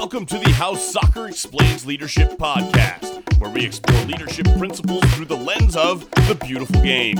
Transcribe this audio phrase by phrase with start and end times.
[0.00, 5.36] Welcome to the How Soccer Explains Leadership podcast, where we explore leadership principles through the
[5.36, 7.16] lens of the beautiful game.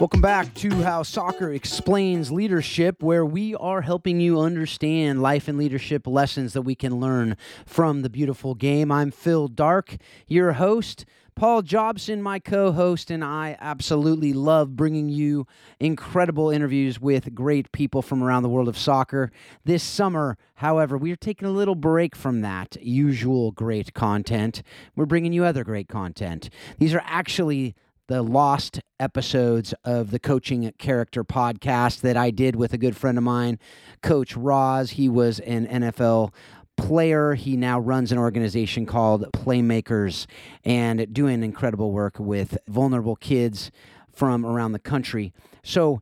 [0.00, 5.56] Welcome back to How Soccer Explains Leadership, where we are helping you understand life and
[5.56, 8.90] leadership lessons that we can learn from the beautiful game.
[8.90, 9.96] I'm Phil Dark,
[10.26, 11.04] your host.
[11.36, 15.46] Paul Jobson, my co host, and I absolutely love bringing you
[15.78, 19.30] incredible interviews with great people from around the world of soccer.
[19.64, 24.62] This summer, however, we are taking a little break from that usual great content.
[24.96, 26.50] We're bringing you other great content.
[26.78, 27.76] These are actually
[28.06, 33.16] the lost episodes of the coaching character podcast that I did with a good friend
[33.16, 33.58] of mine,
[34.02, 34.90] Coach Roz.
[34.92, 36.32] He was an NFL
[36.76, 37.34] player.
[37.34, 40.26] He now runs an organization called Playmakers
[40.64, 43.70] and doing incredible work with vulnerable kids
[44.12, 45.32] from around the country.
[45.62, 46.00] So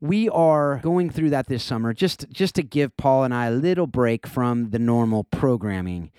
[0.00, 3.50] we are going through that this summer just just to give Paul and I a
[3.50, 6.10] little break from the normal programming.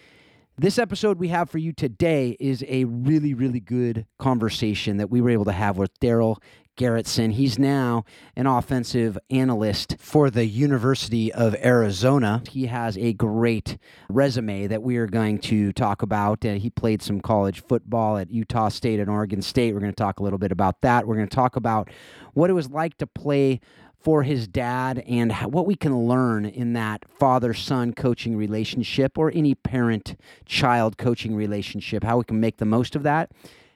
[0.60, 5.22] This episode we have for you today is a really, really good conversation that we
[5.22, 6.42] were able to have with Darell
[6.76, 7.34] Garretson.
[7.34, 12.42] He's now an offensive analyst for the University of Arizona.
[12.50, 13.78] He has a great
[14.10, 16.44] resume that we are going to talk about.
[16.44, 19.76] He played some college football at Utah State and Oregon State.
[19.76, 21.06] We're going to talk a little bit about that.
[21.06, 21.92] We're going to talk about
[22.34, 23.60] what it was like to play
[24.00, 29.32] for his dad and what we can learn in that father son coaching relationship or
[29.34, 33.32] any parent child coaching relationship, how we can make the most of that.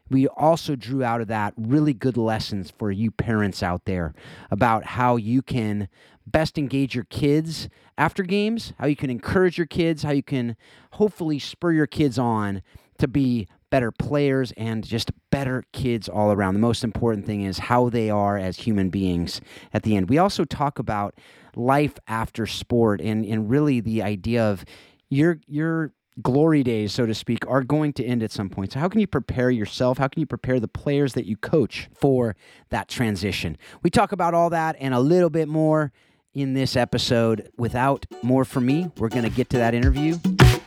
[0.10, 4.14] We also drew out of that really good lessons for you parents out there
[4.50, 5.88] about how you can
[6.28, 10.56] best engage your kids after games, how you can encourage your kids, how you can
[10.94, 12.62] hopefully spur your kids on
[12.98, 16.54] to be better players and just better kids all around.
[16.54, 19.42] The most important thing is how they are as human beings
[19.74, 20.10] at the end.
[20.10, 21.16] We also talk about
[21.56, 24.64] life after sport and, and really the idea of
[25.10, 28.74] your your glory days, so to speak, are going to end at some point.
[28.74, 29.98] So, how can you prepare yourself?
[29.98, 32.36] How can you prepare the players that you coach for
[32.70, 33.58] that transition?
[33.82, 35.92] We talk about all that and a little bit more
[36.34, 37.50] in this episode.
[37.58, 40.18] Without more from me, we're going to get to that interview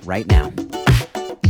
[0.04, 0.53] right now.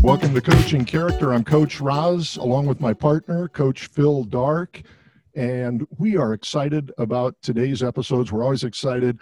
[0.05, 1.33] Welcome to Coaching Character.
[1.33, 4.83] I'm Coach Roz, along with my partner, Coach Phil Dark.
[5.35, 8.31] And we are excited about today's episodes.
[8.31, 9.19] We're always excited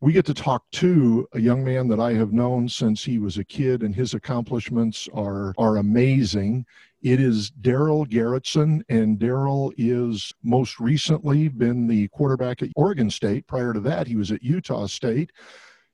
[0.00, 3.38] we get to talk to a young man that I have known since he was
[3.38, 6.66] a kid, and his accomplishments are are amazing.
[7.00, 13.46] It is Darell Garretson, and Darell is most recently been the quarterback at Oregon State.
[13.46, 15.32] Prior to that, he was at Utah State.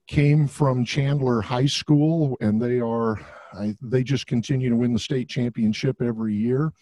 [0.08, 3.20] Came from Chandler High School, and they are
[3.52, 6.72] I, they just continue to win the state championship every year.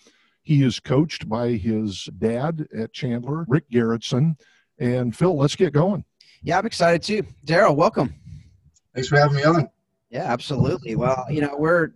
[0.42, 4.38] He is coached by his dad at Chandler, Rick Garretson.
[4.78, 6.04] And Phil, let's get going.
[6.42, 7.26] Yeah, I'm excited too.
[7.44, 8.14] Darell, welcome.
[8.94, 9.69] Thanks for having me on.
[10.10, 10.97] Yeah, absolutely.
[10.97, 11.92] Well, you know, we're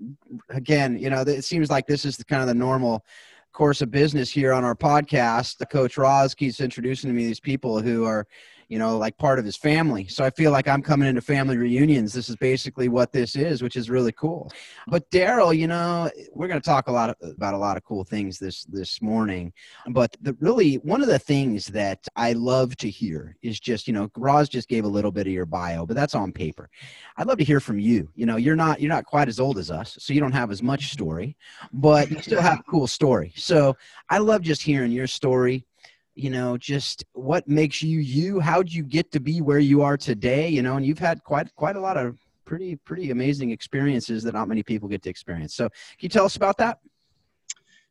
[0.51, 3.05] again, you know, it seems like this is the kind of the normal
[3.53, 5.59] course of business here on our podcast.
[5.59, 8.27] The coach Roz keeps introducing to me these people who are
[8.69, 10.07] you know, like part of his family.
[10.09, 12.13] So I feel like I'm coming into family reunions.
[12.13, 14.51] This is basically what this is, which is really cool.
[14.87, 17.85] But Darell, you know, we're going to talk a lot of, about a lot of
[17.85, 19.53] cool things this this morning.
[19.89, 23.93] But the really one of the things that I love to hear is just, you
[23.93, 26.69] know, Roz just gave a little bit of your bio, but that's on paper.
[27.17, 28.11] I'd love to hear from you.
[28.15, 30.51] You know, you're not you're not quite as old as us, so you don't have
[30.51, 31.37] as much story,
[31.73, 33.33] but you still have a cool story.
[33.37, 33.77] So
[34.11, 35.67] I love just hearing your story
[36.15, 38.41] you know just what makes you you?
[38.41, 40.49] How'd you get to be where you are today?
[40.49, 44.35] You know and you've had quite quite a lot of pretty pretty amazing experiences that
[44.35, 45.55] not many people get to experience.
[45.55, 46.79] So can you tell us about that?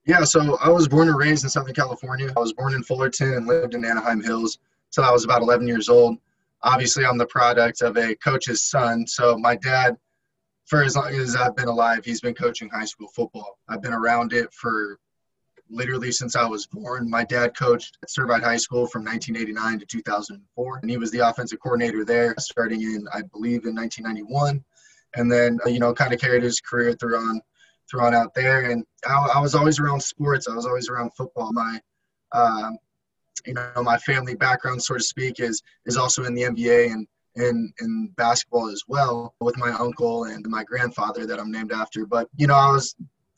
[0.06, 2.31] Yeah so i was born and raised in southern california.
[2.35, 4.59] I was born in fullerton and lived in anaheim hills
[4.91, 6.17] till i was about 11 years old.
[6.63, 9.05] Obviously i'm the product of a coach's son.
[9.07, 9.97] So my dad
[10.66, 13.59] for as long as i've been alive he's been coaching high school football.
[13.67, 14.97] I've been around it for
[15.69, 17.09] literally since I was born.
[17.09, 21.19] My dad coached at Servite High School from 1989 to 2004, and he was the
[21.19, 24.63] offensive coordinator there starting in, I believe, in 1991,
[25.16, 27.41] and then you know kind of carried his career through on
[27.90, 28.70] through on out there.
[28.72, 30.47] And I, I was always around sports.
[30.47, 31.52] I was always around football.
[31.53, 31.79] My
[32.34, 32.78] um,
[33.46, 37.08] you know my family background, so to speak, is is also in the NBA and
[37.35, 42.05] in in basketball as well with my uncle and my grandfather that I'm named after.
[42.05, 42.96] But you know, I was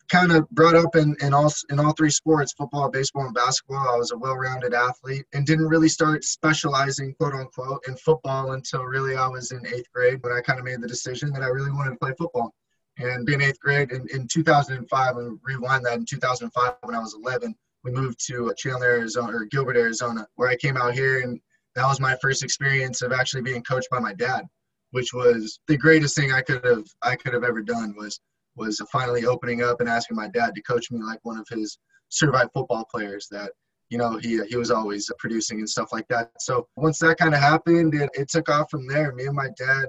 [0.10, 3.88] kind of brought up in, in all in all three sports football baseball and basketball
[3.90, 8.84] i was a well-rounded athlete and didn't really start specializing quote unquote in football until
[8.84, 11.48] really i was in eighth grade when i kind of made the decision that i
[11.48, 12.54] really wanted to play football.
[12.98, 17.18] And being eighth grade in, in 2005 and rewind that in 2005 when i was
[17.22, 21.40] 11 we moved to chandler arizona or gilbert arizona where i came out here and
[21.76, 24.46] that was my first experience of actually being coached by my dad
[24.96, 28.22] which was the greatest thing I could have I could have ever done was
[28.56, 31.78] was finally opening up and asking my dad to coach me like one of his
[32.12, 33.52] Servite football players that
[33.90, 36.32] you know he he was always producing and stuff like that.
[36.40, 39.14] So once that kind of happened, it, it took off from there.
[39.14, 39.88] Me and my dad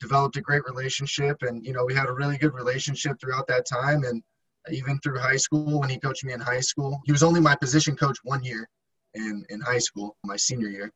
[0.00, 3.66] developed a great relationship, and you know we had a really good relationship throughout that
[3.66, 4.22] time, and
[4.70, 7.00] even through high school when he coached me in high school.
[7.04, 8.68] He was only my position coach one year
[9.14, 10.92] in in high school, my senior year.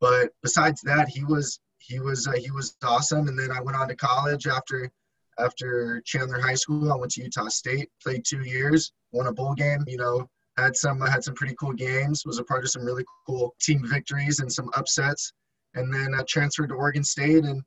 [0.00, 3.28] But besides that, he was he was uh, he was awesome.
[3.28, 4.90] And then I went on to college after
[5.38, 6.92] after Chandler High School.
[6.92, 9.84] I went to Utah State, played two years, won a bowl game.
[9.86, 12.22] You know, had some had some pretty cool games.
[12.24, 15.32] Was a part of some really cool team victories and some upsets.
[15.74, 17.62] And then I transferred to Oregon State and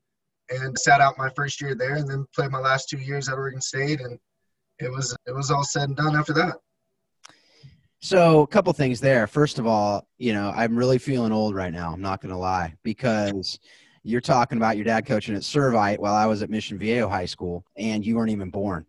[0.50, 3.36] and sat out my first year there, and then played my last two years at
[3.36, 4.02] Oregon State.
[4.02, 4.20] And
[4.80, 6.58] it was it was all said and done after that.
[8.02, 9.28] So, a couple things there.
[9.28, 11.92] First of all, you know, I'm really feeling old right now.
[11.92, 13.60] I'm not going to lie because
[14.04, 17.26] you're talking about your dad coaching at Servite while I was at Mission Viejo High
[17.26, 18.86] School, and you weren't even born.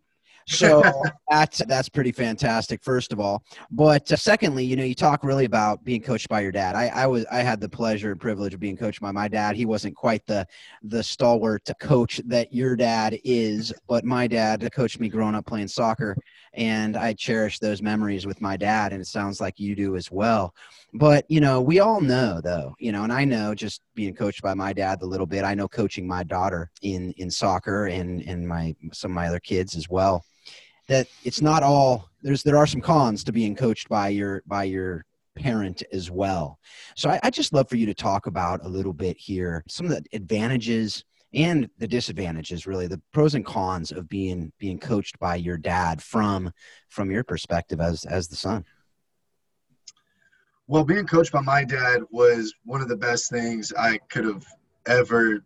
[0.47, 0.83] So
[1.29, 2.83] that's that's pretty fantastic.
[2.83, 6.41] First of all, but uh, secondly, you know, you talk really about being coached by
[6.41, 6.75] your dad.
[6.75, 9.55] I, I was I had the pleasure and privilege of being coached by my dad.
[9.55, 10.45] He wasn't quite the
[10.83, 15.67] the stalwart coach that your dad is, but my dad coached me growing up playing
[15.67, 16.15] soccer,
[16.53, 18.91] and I cherish those memories with my dad.
[18.91, 20.53] And it sounds like you do as well.
[20.93, 24.41] But you know, we all know though, you know, and I know just being coached
[24.41, 25.45] by my dad a little bit.
[25.45, 29.39] I know coaching my daughter in in soccer and and my some of my other
[29.39, 30.25] kids as well
[30.87, 34.65] that it's not all there's there are some cons to being coached by your by
[34.65, 35.05] your
[35.37, 36.59] parent as well.
[36.97, 39.85] So I, I just love for you to talk about a little bit here some
[39.85, 45.17] of the advantages and the disadvantages really the pros and cons of being being coached
[45.19, 46.51] by your dad from
[46.89, 48.65] from your perspective as as the son.
[50.67, 54.45] Well being coached by my dad was one of the best things i could have
[54.87, 55.43] ever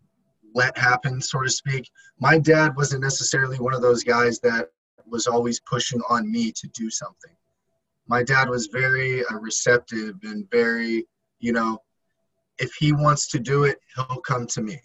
[0.53, 1.89] let happen so to speak.
[2.19, 4.69] My dad wasn't necessarily one of those guys that
[5.05, 7.35] was always pushing on me to do something.
[8.07, 11.05] My dad was very uh, receptive and very,
[11.39, 11.79] you know,
[12.57, 14.79] if he wants to do it, he'll come to me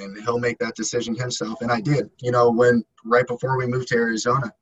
[0.00, 1.60] and he'll make that decision himself.
[1.60, 4.52] And I did, you know, when right before we moved to Arizona,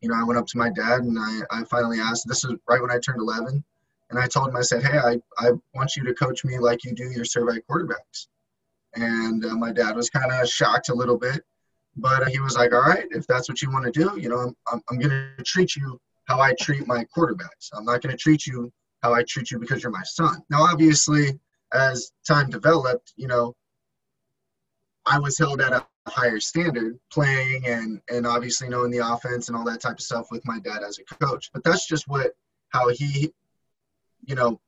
[0.00, 2.54] you know, I went up to my dad and I, I finally asked, this is
[2.68, 3.62] right when I turned 11.
[4.10, 6.84] And I told him, I said, hey, I, I want you to coach me like
[6.84, 8.26] you do your Servite quarterbacks.
[8.94, 11.42] And uh, my dad was kind of shocked a little bit.
[11.96, 14.38] But he was like, all right, if that's what you want to do, you know,
[14.38, 17.70] I'm, I'm, I'm going to treat you how I treat my quarterbacks.
[17.72, 18.72] I'm not going to treat you
[19.02, 20.42] how I treat you because you're my son.
[20.50, 21.38] Now, obviously,
[21.72, 23.54] as time developed, you know,
[25.06, 29.56] I was held at a higher standard playing and and obviously knowing the offense and
[29.56, 31.50] all that type of stuff with my dad as a coach.
[31.52, 32.32] But that's just what
[32.70, 33.32] how he,
[34.24, 34.60] you know,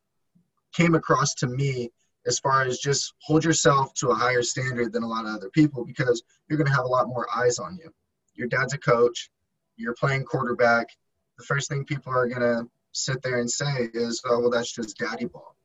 [0.72, 1.90] came across to me
[2.26, 5.50] as far as just hold yourself to a higher standard than a lot of other
[5.50, 7.92] people because you're going to have a lot more eyes on you.
[8.34, 9.30] Your dad's a coach,
[9.76, 10.88] you're playing quarterback.
[11.38, 14.72] The first thing people are going to sit there and say is, oh, well, that's
[14.72, 15.56] just daddy ball.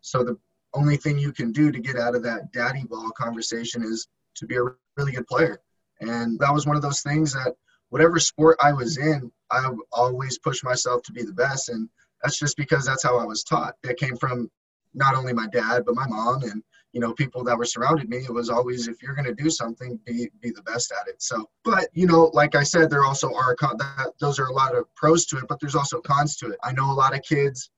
[0.00, 0.36] So the
[0.74, 4.46] only thing you can do to get out of that daddy ball conversation is to
[4.46, 4.64] be a
[4.96, 5.60] really good player.
[6.00, 7.54] And that was one of those things that
[7.90, 11.68] whatever sport I was in, I always pushed myself to be the best.
[11.68, 11.88] And
[12.22, 13.76] that's just because that's how I was taught.
[13.82, 14.50] That came from
[14.94, 18.18] not only my dad but my mom and you know people that were surrounded me
[18.18, 21.20] it was always if you're going to do something be be the best at it
[21.22, 24.76] so but you know like i said there also are that those are a lot
[24.76, 27.22] of pros to it but there's also cons to it i know a lot of
[27.22, 27.70] kids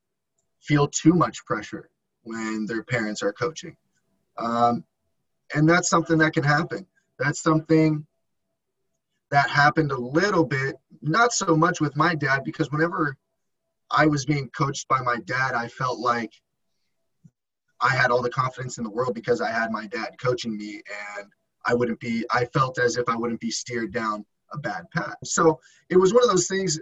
[0.60, 1.88] feel too much pressure
[2.24, 3.76] when their parents are coaching
[4.38, 4.84] um,
[5.54, 6.86] and that's something that can happen
[7.18, 8.06] that's something
[9.30, 13.16] that happened a little bit not so much with my dad because whenever
[13.90, 16.32] i was being coached by my dad i felt like
[17.84, 20.82] I had all the confidence in the world because I had my dad coaching me
[21.18, 21.26] and
[21.66, 25.16] I wouldn't be, I felt as if I wouldn't be steered down a bad path.
[25.24, 26.80] So it was one of those things,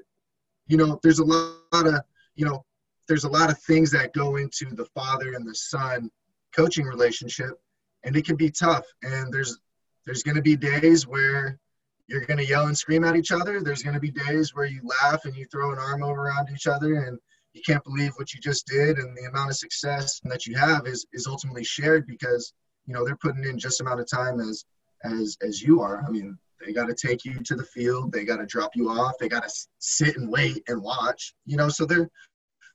[0.68, 2.02] you know, there's a lot of,
[2.36, 2.64] you know,
[3.12, 6.10] there's a lot of things that go into the father and the son
[6.56, 7.60] coaching relationship
[8.04, 8.86] and it can be tough.
[9.02, 9.58] And there's,
[10.06, 11.58] there's going to be days where
[12.06, 13.60] you're going to yell and scream at each other.
[13.60, 16.48] There's going to be days where you laugh and you throw an arm over around
[16.54, 17.18] each other and
[17.52, 20.86] you can't believe what you just did and the amount of success that you have
[20.86, 22.54] is is ultimately shared because
[22.86, 24.64] you know they're putting in just amount of time as
[25.04, 28.24] as as you are i mean they got to take you to the field they
[28.24, 31.68] got to drop you off they got to sit and wait and watch you know
[31.68, 32.08] so they're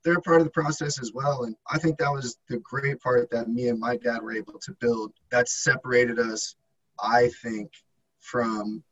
[0.08, 3.30] they're part of the process as well and i think that was the great part
[3.30, 6.56] that me and my dad were able to build that separated us
[7.00, 7.72] i think
[8.20, 8.84] from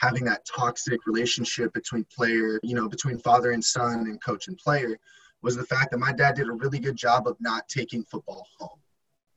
[0.00, 4.56] having that toxic relationship between player, you know, between father and son and coach and
[4.56, 4.98] player
[5.42, 8.46] was the fact that my dad did a really good job of not taking football
[8.58, 8.78] home.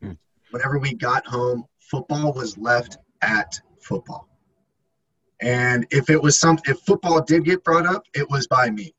[0.02, 0.12] Hmm.
[0.52, 4.30] Whenever we got home, football was left at football.
[5.42, 8.94] And if it was some, if football did get brought up, it was by me.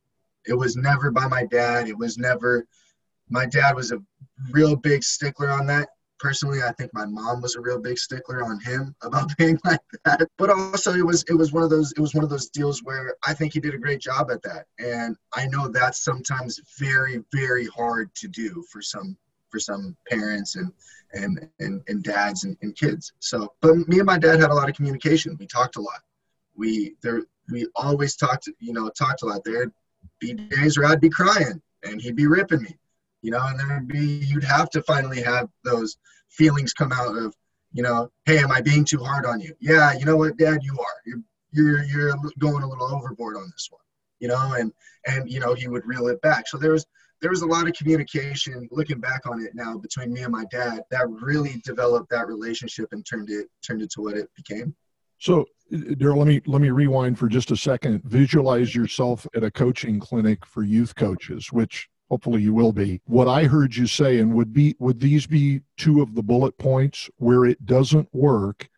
[0.47, 1.89] It was never by my dad.
[1.89, 2.67] It was never.
[3.31, 4.03] My dad was a
[4.51, 5.89] real big stickler on that.
[6.21, 9.81] Personally, I think my mom was a real big stickler on him about being like
[10.05, 10.29] that.
[10.39, 12.83] But also, it was it was one of those it was one of those deals
[12.83, 14.67] where I think he did a great job at that.
[14.79, 19.17] And I know that's sometimes very very hard to do for some
[19.51, 20.73] for some parents and
[21.13, 23.13] and and, and dads and, and kids.
[23.21, 25.37] So, but me and my dad had a lot of communication.
[25.39, 26.01] We talked a lot.
[26.57, 29.43] We there we always talked you know talked a lot.
[29.45, 29.73] There'd
[30.27, 32.77] be days where I'd be crying and he'd be ripping me,
[33.23, 35.97] you know, and there'd be you'd have to finally have those
[36.31, 37.35] feelings come out of
[37.75, 39.53] you know, hey, am I being too hard on you?
[39.61, 41.01] Yeah, you know what, Dad, you are.
[41.05, 43.83] You're you're you're going a little overboard on this one,
[44.21, 44.73] you know, and
[45.07, 46.47] and you know he would reel it back.
[46.47, 46.87] So there was
[47.21, 50.45] there was a lot of communication looking back on it now between me and my
[50.51, 54.75] dad that really developed that relationship and turned it turned it to what it became
[55.25, 55.47] so
[55.97, 58.03] Darell, let me let me rewind for just a second.
[58.05, 63.01] Visualize yourself at a coaching clinic for youth coaches, which hopefully you will be.
[63.07, 66.59] What I heard you say, and would be would these be two of the bullet
[66.59, 68.69] points where it doesn't work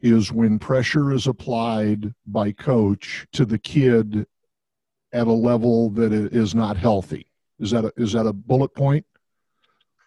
[0.00, 4.26] is when pressure is applied by coach to the kid
[5.12, 7.28] at a level that is not healthy.
[7.60, 9.06] Is that a, is that a bullet point?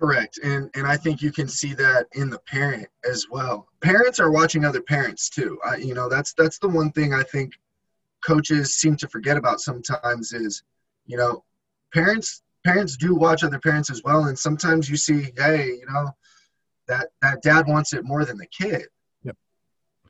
[0.05, 0.37] Correct.
[0.43, 3.67] And and I think you can see that in the parent as well.
[3.81, 5.57] Parents are watching other parents too.
[5.65, 7.53] I, you know, that's that's the one thing I think
[8.23, 10.61] coaches seem to forget about sometimes is,
[11.07, 11.43] you know,
[11.91, 16.11] parents parents do watch other parents as well and sometimes you see, hey, you know,
[16.87, 18.85] that that dad wants it more than the kid.
[19.23, 19.35] Yep.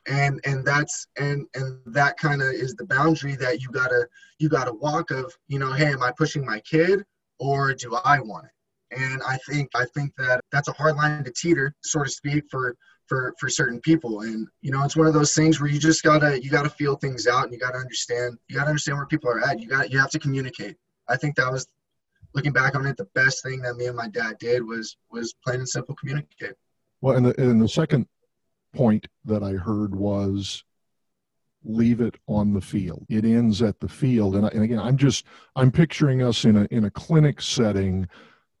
[0.06, 4.06] And and that's and and that kind of is the boundary that you got to
[4.38, 7.06] you got to walk of, you know, hey, am I pushing my kid
[7.38, 8.50] or do I want it?
[8.90, 12.44] And I think I think that that's a hard line to teeter, so to speak,
[12.50, 12.76] for
[13.06, 14.20] for for certain people.
[14.22, 16.96] And you know, it's one of those things where you just gotta you gotta feel
[16.96, 19.60] things out and you gotta understand you gotta understand where people are at.
[19.60, 20.76] You got you have to communicate.
[21.08, 21.66] I think that was
[22.34, 25.34] looking back on it, the best thing that me and my dad did was was
[25.44, 26.54] plain and simple communicate.
[27.00, 28.06] Well, and the, and the second
[28.74, 30.62] point that I heard was
[31.64, 33.04] leave it on the field.
[33.08, 34.36] It ends at the field.
[34.36, 35.24] And, and again, I'm just
[35.56, 38.06] I'm picturing us in a in a clinic setting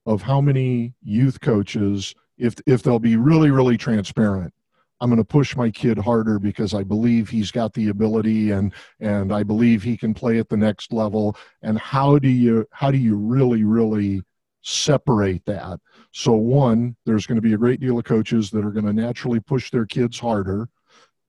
[0.06, 4.54] of how many youth coaches, if if they'll be really really transparent,
[5.00, 8.72] I'm going to push my kid harder because I believe he's got the ability and
[9.00, 11.36] and I believe he can play at the next level.
[11.62, 14.22] And how do you how do you really really
[14.62, 15.80] separate that?
[16.12, 18.92] So one, there's going to be a great deal of coaches that are going to
[18.92, 20.68] naturally push their kids harder.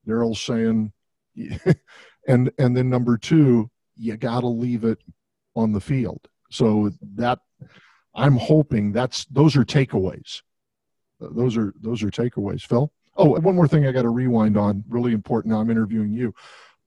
[0.08, 0.94] Darell's saying,
[2.28, 5.00] and and then number two, you got to leave it
[5.56, 6.28] on the field.
[6.50, 7.40] So that
[8.18, 10.42] I'm hoping that's those are takeaways.
[11.20, 12.62] Those are those are takeaways.
[12.64, 12.92] Phil.
[13.16, 14.84] Oh, one more thing I got to rewind on.
[14.90, 15.54] Really important.
[15.54, 16.36] Now I'm interviewing you.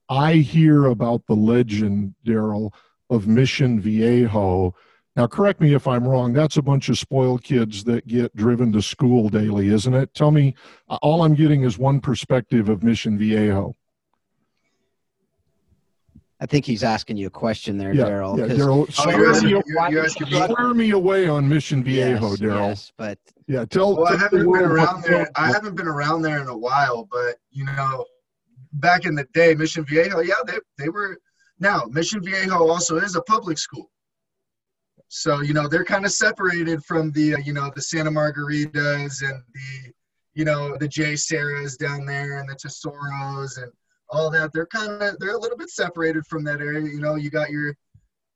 [0.08, 2.74] I hear about the legend, Darell,
[3.08, 4.74] of Mission Viejo.
[5.16, 6.32] Now, correct me if I'm wrong.
[6.32, 10.14] That's a bunch of spoiled kids that get driven to school daily, isn't it?
[10.14, 10.54] Tell me.
[11.02, 13.76] All I'm getting is one perspective of Mission Viejo.
[16.42, 18.38] I think he's asking you a question there, yeah, Darell.
[18.38, 22.68] Yeah, Darell, oh, swear, me, away on Mission Viejo, yes, Darell.
[22.68, 23.94] Yes, but yeah, tell.
[23.94, 25.30] Well, tell I haven't been around there.
[25.36, 28.06] I haven't been around there in a while, but you know,
[28.72, 31.18] back in the day, Mission Viejo, yeah, they they were.
[31.58, 33.90] Now, Mission Viejo also is a public school,
[35.08, 39.22] so you know they're kind of separated from the uh, you know the Santa Margaritas
[39.22, 39.92] and the
[40.32, 43.70] you know the JSerras down there and the Tesoros and
[44.10, 44.52] all that.
[44.52, 46.80] They're kind of they're a little bit separated from that area.
[46.80, 47.74] You know, you got your,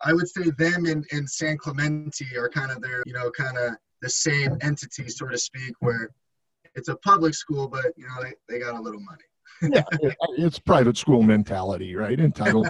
[0.04, 3.58] I would say them and, and San Clemente are kind of their, you know, kind
[3.58, 6.10] of the same entity, so to speak, where
[6.74, 9.24] it's a public school, but you know they, they got a little money
[9.62, 9.82] yeah,
[10.36, 12.18] it's private school mentality, right?
[12.18, 12.68] Entitled.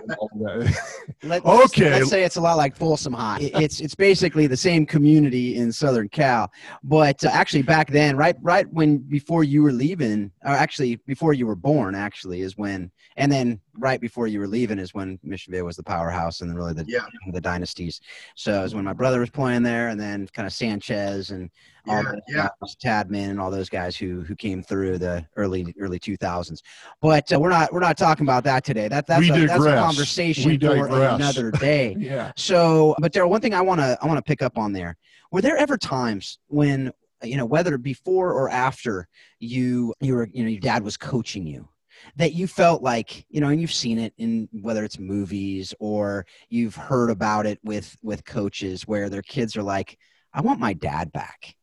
[1.23, 1.91] Let, okay.
[1.91, 3.39] Let's say it's a lot like Folsom High.
[3.41, 6.51] It's it's basically the same community in Southern Cal,
[6.83, 11.33] but uh, actually back then, right right when before you were leaving, or actually before
[11.33, 15.19] you were born, actually is when, and then right before you were leaving is when
[15.23, 17.07] Mission Bay was the powerhouse and really the yeah.
[17.33, 18.01] the dynasties.
[18.37, 21.51] So it was when my brother was playing there, and then kind of Sanchez and
[21.87, 22.49] yeah, yeah.
[22.83, 26.61] Tadman and all those guys who who came through the early early 2000s.
[27.01, 28.89] But uh, we're not we're not talking about that today.
[28.89, 31.97] That that's, a, that's a conversation for another day.
[31.99, 32.33] yeah.
[32.37, 34.97] So, but there one thing I want to I want to pick up on there.
[35.31, 39.09] Were there ever times when you know whether before or after
[39.41, 41.69] you you were you know your dad was coaching you
[42.17, 46.27] that you felt like you know and you've seen it in whether it's movies or
[46.49, 49.99] you've heard about it with with coaches where their kids are like
[50.33, 51.55] i want my dad back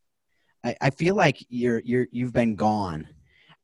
[0.63, 3.08] I, I feel like you're you're you've been gone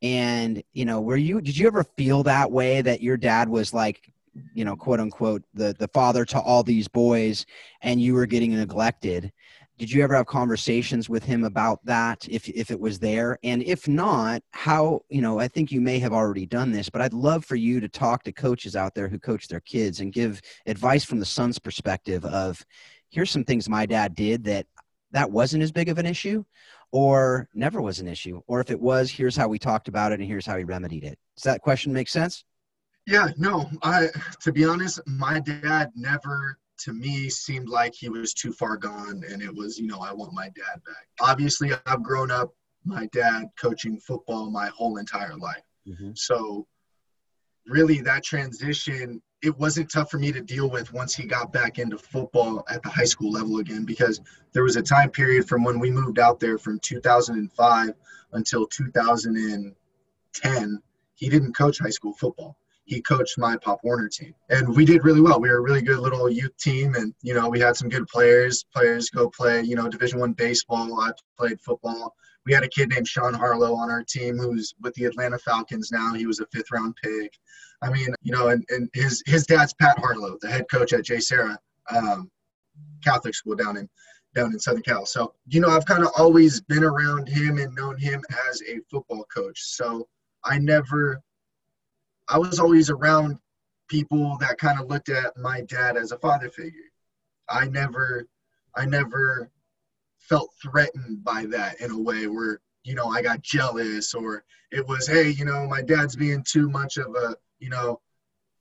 [0.02, 3.74] And, you know, were you, did you ever feel that way that your dad was
[3.74, 4.14] like,
[4.54, 7.46] you know, quote unquote, the, the father to all these boys
[7.82, 9.32] and you were getting neglected?
[9.80, 13.40] Did you ever have conversations with him about that if, if it was there?
[13.44, 17.02] And if not, how, you know, I think you may have already done this, but
[17.02, 20.14] I'd love for you to talk to coaches out there who coach their kids and
[20.14, 22.64] give advice from the son's perspective of
[23.10, 24.68] here's some things my dad did that
[25.12, 26.44] that wasn't as big of an issue
[26.92, 30.20] or never was an issue or if it was here's how we talked about it
[30.20, 31.18] and here's how we remedied it.
[31.36, 32.44] Does that question make sense?
[33.06, 34.08] Yeah no i
[34.42, 39.24] to be honest my dad never to me seemed like he was too far gone
[39.30, 41.08] and it was you know i want my dad back.
[41.22, 42.54] Obviously i've grown up
[42.86, 45.64] my dad coaching football my whole entire life.
[45.88, 46.12] Mm-hmm.
[46.16, 46.68] so
[47.66, 51.80] really that transition it wasn't tough for me to deal with once he got back
[51.80, 54.20] into football at the high school level again because
[54.52, 57.94] there was a time period from when we moved out there from 2005
[58.34, 60.82] until 2010
[61.18, 62.58] he didn't coach high school football.
[62.86, 64.34] He coached my pop warner team.
[64.50, 65.42] And we did really well.
[65.42, 68.08] We were a really good little youth team and you know we had some good
[68.08, 71.02] players players go play you know division one baseball.
[71.02, 72.16] I played football.
[72.46, 75.92] We had a kid named sean harlow on our team who's with the atlanta falcons
[75.92, 76.14] now.
[76.14, 77.34] He was a fifth round pick
[77.82, 81.06] I mean, you know, and, and his his dad's Pat Harlow, the head coach at
[81.06, 81.58] JSerra
[81.96, 82.32] um,
[83.04, 83.90] Catholic school down in
[84.38, 85.06] down in Southern Cal.
[85.06, 88.80] So, you know, I've kind of always been around him and known him as a
[88.90, 89.60] football coach.
[89.62, 90.08] So
[90.44, 91.22] I never,
[92.30, 93.38] I was always around
[93.88, 96.92] people that kind of looked at my dad as a father figure.
[97.50, 98.28] I never,
[98.76, 99.50] I never
[100.20, 104.86] felt threatened by that in a way where, you know, I got jealous or it
[104.88, 108.00] was, hey, you know, my dad's being too much of a, you know,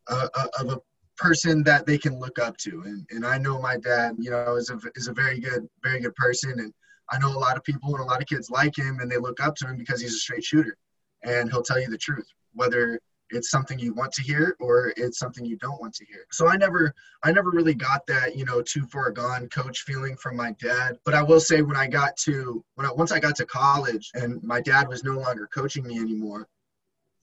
[0.09, 0.81] of a
[1.17, 2.83] person that they can look up to.
[2.83, 6.01] And, and I know my dad, you know, is a, is a very good, very
[6.01, 6.53] good person.
[6.59, 6.73] And
[7.11, 9.17] I know a lot of people and a lot of kids like him and they
[9.17, 10.77] look up to him because he's a straight shooter
[11.23, 13.01] and he'll tell you the truth, whether
[13.31, 16.27] it's something you want to hear or it's something you don't want to hear.
[16.31, 20.17] So I never I never really got that, you know, too far gone coach feeling
[20.17, 20.99] from my dad.
[21.05, 24.11] But I will say when I got to when I once I got to college
[24.15, 26.47] and my dad was no longer coaching me anymore,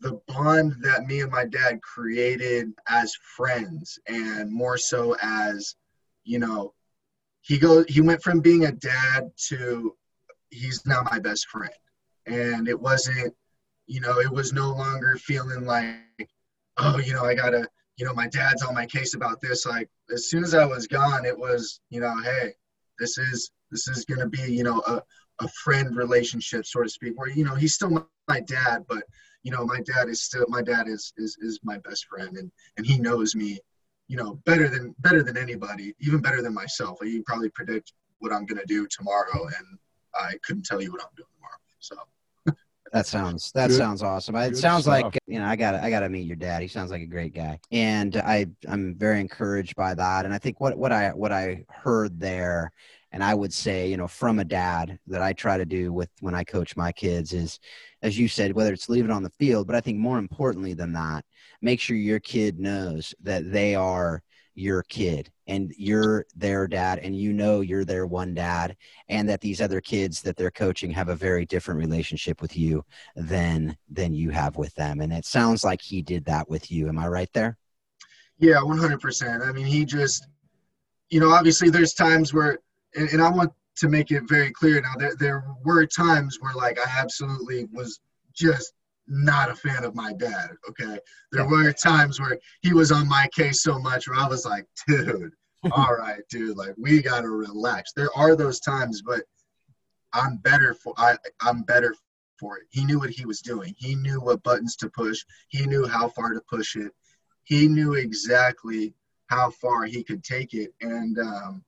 [0.04, 5.76] the bond that me and my dad created as friends and more so as
[6.26, 6.74] you know
[7.42, 9.96] he goes he went from being a dad to
[10.50, 11.74] he's now my best friend.
[12.26, 13.34] And it wasn't
[13.88, 15.98] you know it was no longer feeling like
[16.78, 19.66] oh you know i gotta you know my dad's on my case about this.
[19.66, 22.54] Like as soon as i was gone it was you know hey
[23.00, 25.02] this is this is gonna be you know a,
[25.39, 29.04] a friend relationship so to speak where you know he's still my dad but
[29.44, 32.52] you know, my dad is still my dad is is is my best friend, and
[32.78, 33.60] and he knows me,
[34.08, 36.98] you know, better than better than anybody, even better than myself.
[37.04, 39.78] He can probably predict what I'm gonna do tomorrow, and
[40.16, 41.58] I couldn't tell you what I'm doing tomorrow.
[41.80, 41.96] So.
[42.92, 43.78] That sounds that Good.
[43.78, 44.36] sounds awesome.
[44.36, 45.04] It sounds stuff.
[45.04, 46.62] like you know I got I got to meet your dad.
[46.62, 50.26] He sounds like a great guy, and I I'm very encouraged by that.
[50.26, 52.72] And I think what what I what I heard there
[53.14, 56.10] and I would say, you know, from a dad that I try to do with
[56.20, 57.60] when I coach my kids is,
[58.04, 60.74] as you said, whether it's leave it on the field, but I think more importantly
[60.74, 61.26] than that,
[61.62, 64.22] make sure your kid knows that they are
[64.56, 68.76] your kid and you're their dad and you know you're their one dad
[69.10, 72.84] and that these other kids that they're coaching have a very different relationship with you
[73.16, 75.02] than than you have with them.
[75.02, 76.88] And it sounds like he did that with you.
[76.88, 77.58] Am i right there?
[78.38, 80.28] Yeah 100% i mean he just
[81.10, 82.60] you know obviously there's times where
[82.96, 86.54] and, and I want to make it very clear now there, there were times where
[86.54, 88.00] like I absolutely was
[88.34, 88.74] just
[89.08, 90.52] not a fan of my dad.
[90.70, 90.98] Okay.
[91.32, 94.66] There were times where he was on my case so much where I was like,
[94.88, 95.34] dude,
[95.72, 97.92] all right, dude, like we gotta relax.
[97.94, 99.24] There are those times, but
[100.14, 101.96] I'm better for I I'm better
[102.40, 102.64] for it.
[102.70, 103.74] He knew what he was doing.
[103.78, 105.24] He knew what buttons to push.
[105.50, 106.92] He knew how far to push it.
[107.44, 108.94] He knew exactly
[109.28, 110.74] how far he could take it.
[110.82, 111.64] And um,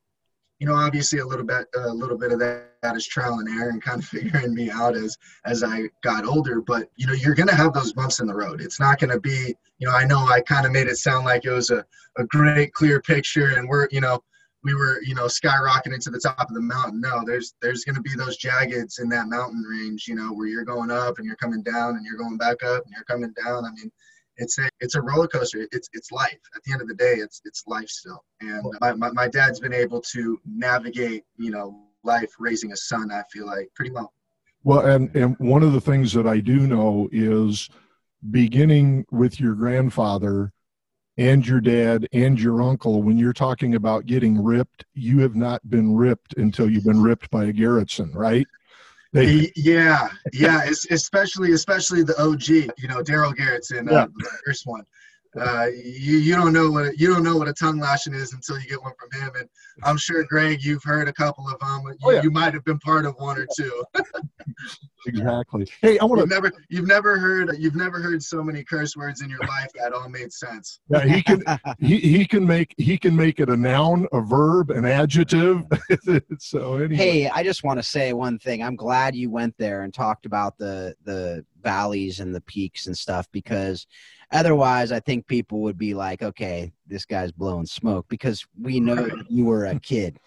[0.59, 3.49] you know, obviously a little bit, a little bit of that, that is trial and
[3.49, 6.61] error and kind of figuring me out as as I got older.
[6.61, 8.61] But you know, you're gonna have those bumps in the road.
[8.61, 11.45] It's not gonna be, you know, I know I kind of made it sound like
[11.45, 11.85] it was a,
[12.17, 14.23] a great clear picture, and we're, you know,
[14.63, 17.01] we were, you know, skyrocketing to the top of the mountain.
[17.01, 20.63] No, there's there's gonna be those jaggeds in that mountain range, you know, where you're
[20.63, 23.65] going up and you're coming down and you're going back up and you're coming down.
[23.65, 23.91] I mean,
[24.37, 25.67] it's a it's a roller coaster.
[25.71, 26.39] It's it's life.
[26.55, 28.23] At the end of the day, it's it's life still.
[28.41, 33.11] And my, my, my dad's been able to navigate, you know, life raising a son.
[33.11, 34.13] I feel like pretty well.
[34.63, 37.69] Well, and and one of the things that I do know is
[38.31, 40.51] beginning with your grandfather
[41.17, 45.67] and your dad and your uncle when you're talking about getting ripped you have not
[45.69, 48.47] been ripped until you've been ripped by a garretson right
[49.15, 54.05] They, yeah, yeah, especially especially the OG, you know, Darell Garretson, uh, yeah.
[54.13, 54.83] the first one.
[55.39, 58.59] Uh, you, you don't know what you don't know what a tongue lashing is until
[58.59, 59.31] you get one from him.
[59.37, 59.49] And
[59.83, 61.81] I'm sure, Greg, you've heard a couple of them.
[61.85, 62.23] You, oh, yeah.
[62.23, 63.83] you might have been part of one or two.
[65.07, 65.67] exactly.
[65.81, 66.27] Hey, I want to.
[66.27, 69.93] Never, you've never heard you've never heard so many curse words in your life that
[69.93, 70.79] all made sense.
[70.89, 71.43] Yeah, he can
[71.79, 75.63] he, he can make he can make it a noun, a verb, an adjective.
[76.39, 76.95] so anyway.
[76.95, 78.63] Hey, I just want to say one thing.
[78.63, 82.97] I'm glad you went there and talked about the the valleys and the peaks and
[82.97, 83.85] stuff because
[84.31, 88.95] Otherwise, I think people would be like, okay, this guy's blowing smoke because we know
[88.95, 90.19] that you were a kid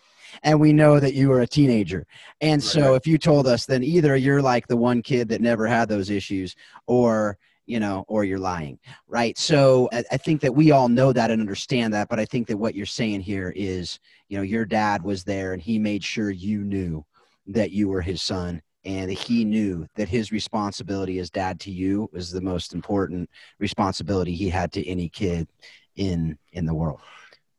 [0.43, 2.07] and we know that you were a teenager.
[2.41, 5.67] And so if you told us, then either you're like the one kid that never
[5.67, 6.55] had those issues
[6.87, 9.37] or you know, or you're lying, right?
[9.37, 12.47] So I, I, think that we all know that and understand that, but I think
[12.47, 16.03] that what you're saying here is, you know, your dad was there and he made
[16.03, 17.05] sure you knew
[17.49, 22.09] that you were his son and he knew that his responsibility as dad to you
[22.13, 25.49] was the most important responsibility he had to any kid
[25.97, 27.01] in in the world.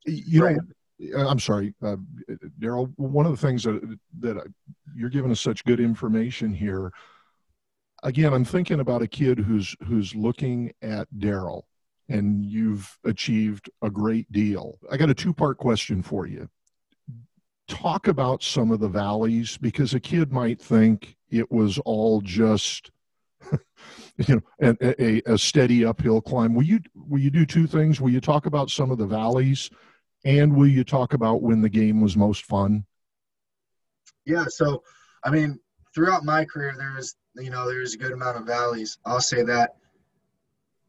[0.05, 0.55] You right.
[0.55, 0.61] know
[1.29, 1.95] i'm sorry uh,
[2.59, 4.45] darell one of the things that that
[4.93, 6.91] you're giving us such good information here.
[8.03, 11.67] Again i'm thinking about a kid who's who's looking at darell
[12.09, 14.79] and you've achieved a great deal.
[14.91, 16.49] I got a two part question for you
[17.69, 22.91] talk about some of the valleys because a kid might think it was all just
[24.17, 26.53] you know a, a, steady uphill climb.
[26.53, 28.01] Will you will you do two things?
[28.01, 29.69] Will you talk about some of the valleys
[30.25, 32.85] and will you talk about when the game was most fun?
[34.25, 34.83] Yeah so
[35.23, 35.59] i mean
[35.93, 38.97] throughout my career there was you know there's a good amount of valleys.
[39.05, 39.75] I'll say that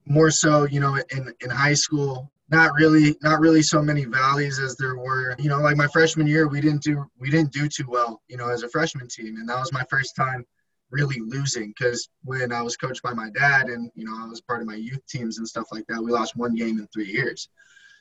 [0.06, 4.58] more so you know in in high school not really not really so many valleys
[4.58, 5.34] as there were.
[5.38, 8.36] You know like my freshman year we didn't do we didn't do too well you
[8.36, 9.36] know as a freshman team.
[9.36, 10.44] And that was my first time
[10.90, 14.40] really losing because when i was coached by my dad and you know i was
[14.40, 17.06] part of my youth teams and stuff like that we lost one game in three
[17.06, 17.48] years.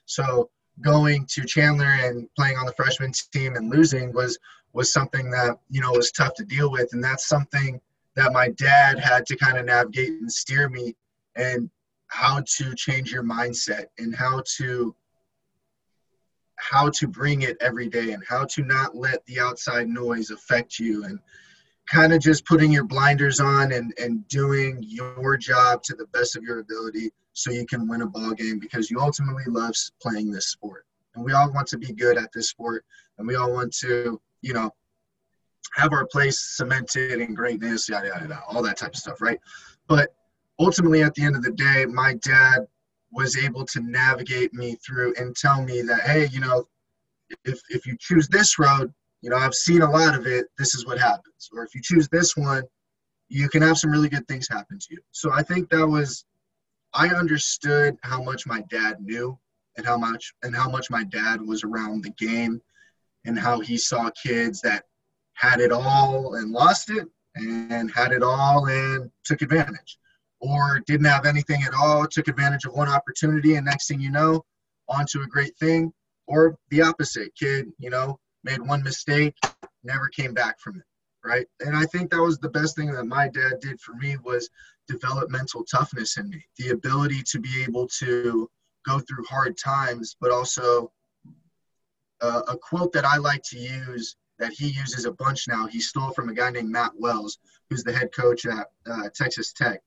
[0.05, 0.49] So
[0.81, 4.37] going to chandler and playing on the freshman team and losing was
[4.73, 6.89] was something that you know was tough to deal with.
[6.93, 7.79] And that's something
[8.15, 10.95] that my dad had to kind of navigate and steer me
[11.35, 11.69] and
[12.09, 14.95] how to change your mindset and how to
[16.57, 20.77] how to bring it every day and how to not let the outside noise affect
[20.77, 21.17] you and
[21.89, 26.35] kind of just putting your blinders on and, and doing your job to the best
[26.35, 30.29] of your ability so you can win a ball game because you ultimately love playing
[30.29, 30.85] this sport.
[31.15, 32.83] And we all want to be good at this sport
[33.17, 34.73] and we all want to you know
[35.75, 39.39] have our place cemented in greatness yada yada yada all that type of stuff right?
[39.87, 40.13] But
[40.59, 42.67] ultimately at the end of the day my dad
[43.11, 46.67] was able to navigate me through and tell me that hey you know
[47.45, 50.75] if if you choose this road you know i've seen a lot of it this
[50.75, 51.49] is what happens.
[51.53, 52.63] Or if you choose this one
[53.29, 54.99] you can have some really good things happen to you.
[55.11, 56.25] So i think that was
[56.93, 59.37] i understood how much my dad knew
[59.77, 62.61] and how much and how much my dad was around the game
[63.25, 64.85] and how he saw kids that
[65.33, 69.97] had it all and lost it and had it all and took advantage
[70.41, 74.11] or didn't have anything at all, took advantage of one opportunity, and next thing you
[74.11, 74.43] know,
[74.87, 75.91] onto a great thing,
[76.27, 79.35] or the opposite, kid, you know, made one mistake,
[79.83, 81.45] never came back from it, right?
[81.59, 84.49] And I think that was the best thing that my dad did for me was
[84.87, 88.49] develop mental toughness in me, the ability to be able to
[88.87, 90.91] go through hard times, but also
[92.21, 95.67] uh, a quote that I like to use that he uses a bunch now.
[95.67, 99.51] He stole from a guy named Matt Wells, who's the head coach at uh, Texas
[99.51, 99.81] Tech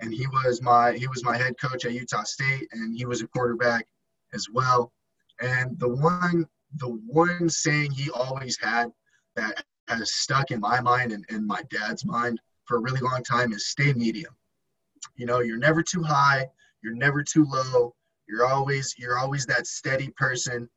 [0.00, 3.22] and he was my he was my head coach at Utah State, and he was
[3.22, 3.86] a quarterback
[4.32, 4.92] as well.
[5.40, 8.90] And the one the one saying he always had
[9.36, 13.22] that has stuck in my mind and in my dad's mind for a really long
[13.22, 14.34] time is stay medium.
[15.16, 16.48] You know, you're never too high,
[16.82, 17.94] you're never too low.
[18.28, 20.68] You're always you're always that steady person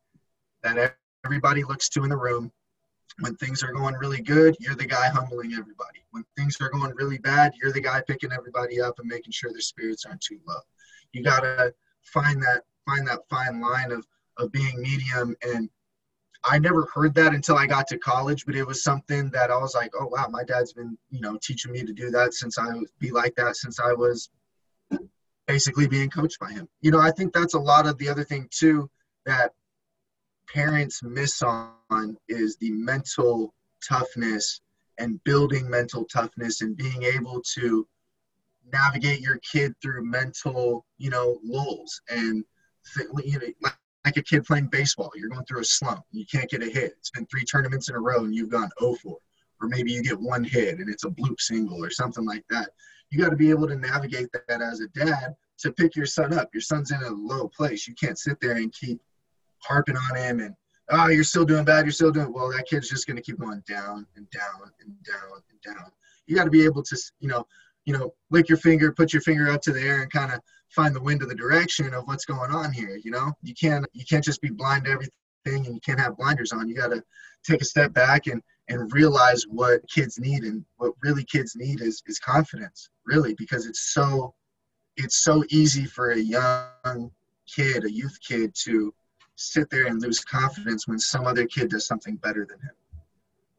[0.64, 2.52] that everybody looks to in the room
[3.20, 6.04] when things are going really good, you're the guy humbling everybody.
[6.12, 9.52] When things are going really bad, you're the guy picking everybody up and making sure
[9.52, 10.60] their spirits aren't too low.
[11.12, 14.06] You gotta find that find that fine line of
[14.38, 15.70] of being medium and
[16.46, 19.58] I never heard that until I got to college, but it was something that I
[19.58, 22.58] was like, oh wow, my dad's been, you know, teaching me to do that since
[22.58, 24.30] I was be like that since I was
[25.48, 26.68] basically being coached by him.
[26.82, 28.90] You know, I think that's a lot of the other thing too
[29.26, 29.54] that
[30.54, 33.54] parents miss on is the mental
[33.88, 34.62] toughness
[35.00, 37.88] and building mental toughness and being able to
[38.72, 42.44] navigate your kid through mental, you know, lulls and
[43.24, 43.48] you know,
[44.06, 46.04] like a kid playing baseball, you're going through a slump.
[46.12, 46.94] You can't get a hit.
[47.00, 49.18] It's been three tournaments in a row and you've gone 0 4,
[49.62, 52.70] or maybe you get one hit and it's a bloop single or something like that.
[53.10, 56.34] You got to be able to navigate that as a dad to pick your son
[56.34, 56.50] up.
[56.54, 57.88] Your son's in a low place.
[57.88, 59.00] You can't sit there and keep
[59.68, 60.56] harping on him and
[60.90, 63.40] oh you're still doing bad you're still doing well that kid's just going to keep
[63.40, 65.92] going down and down and down and down.
[66.26, 67.46] You got to be able to you know
[67.86, 70.40] you know lick your finger put your finger up to the air and kind of
[70.70, 73.32] find the wind of the direction of what's going on here you know?
[73.42, 75.12] You can't you can't just be blind to everything
[75.46, 76.70] and you can't have blinders on.
[76.70, 77.04] You got to
[77.44, 81.82] take a step back and and realize what kids need and what really kids need
[81.82, 84.34] is is confidence really because it's so
[84.96, 87.12] it's so easy for a young
[87.46, 88.94] kid a youth kid to
[89.44, 92.76] sit there and lose confidence when some other kid does something better than him.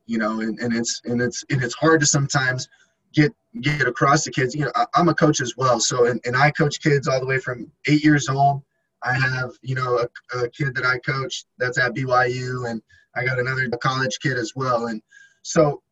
[0.07, 2.69] You know and, and it's and it's and it's hard to sometimes
[3.13, 4.55] get get across to kids.
[4.55, 5.81] You know I, am a coach as well.
[5.81, 8.63] So and, and i coach kids all the way from eight years old.
[9.03, 12.83] I have you know a, a kid that i coach that's at byu and
[13.15, 14.87] i got another college kid as well.
[14.87, 15.03] And
[15.43, 15.83] so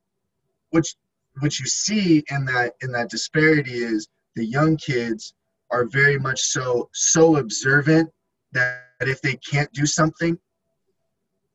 [0.71, 0.95] which
[1.41, 5.35] what you see in that in that disparity is the young kids
[5.71, 8.11] are very much so so observant
[8.53, 10.39] that if they can't do something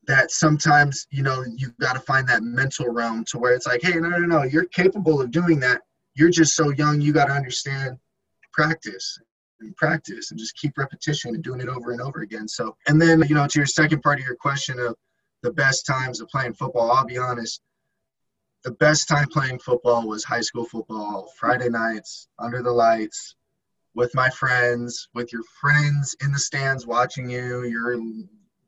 [0.06, 3.82] that sometimes you know you got to find that mental realm to where it's like
[3.82, 5.82] hey no no no you're capable of doing that.
[6.14, 7.98] You're just so young you got to understand
[8.52, 9.18] practice
[9.60, 12.48] and practice and just keep repetition and doing it over and over again.
[12.48, 14.96] So and then you know to your second part of your question of
[15.42, 17.60] the best times of playing football i'll be honest
[18.64, 23.36] the best time playing football was high school football friday nights under the lights
[23.98, 28.00] with my friends, with your friends in the stands watching you, your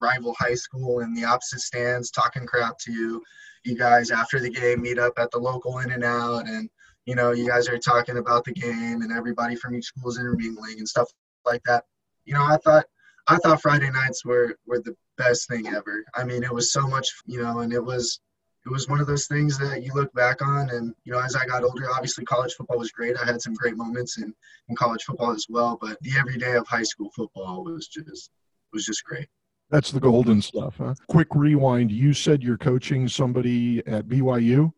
[0.01, 3.23] rival high school in the opposite stands talking crap to you.
[3.65, 6.69] You guys after the game meet up at the local in and out and
[7.07, 10.19] you know, you guys are talking about the game and everybody from each school is
[10.19, 11.09] intermingling and stuff
[11.47, 11.85] like that.
[12.25, 12.87] You know, I thought
[13.29, 16.05] I thought Friday nights were were the best thing ever.
[16.13, 18.19] I mean, it was so much, you know, and it was
[18.67, 21.35] it was one of those things that you look back on and you know as
[21.35, 23.17] i got older obviously college football was great.
[23.17, 24.35] I had some great moments in,
[24.69, 28.31] in college football as well but the everyday of high school football was just
[28.73, 29.27] was just great.
[29.71, 30.95] That's the golden stuff huh?
[31.09, 31.91] Quick rewind.
[31.91, 34.73] You said you're coaching somebody at byu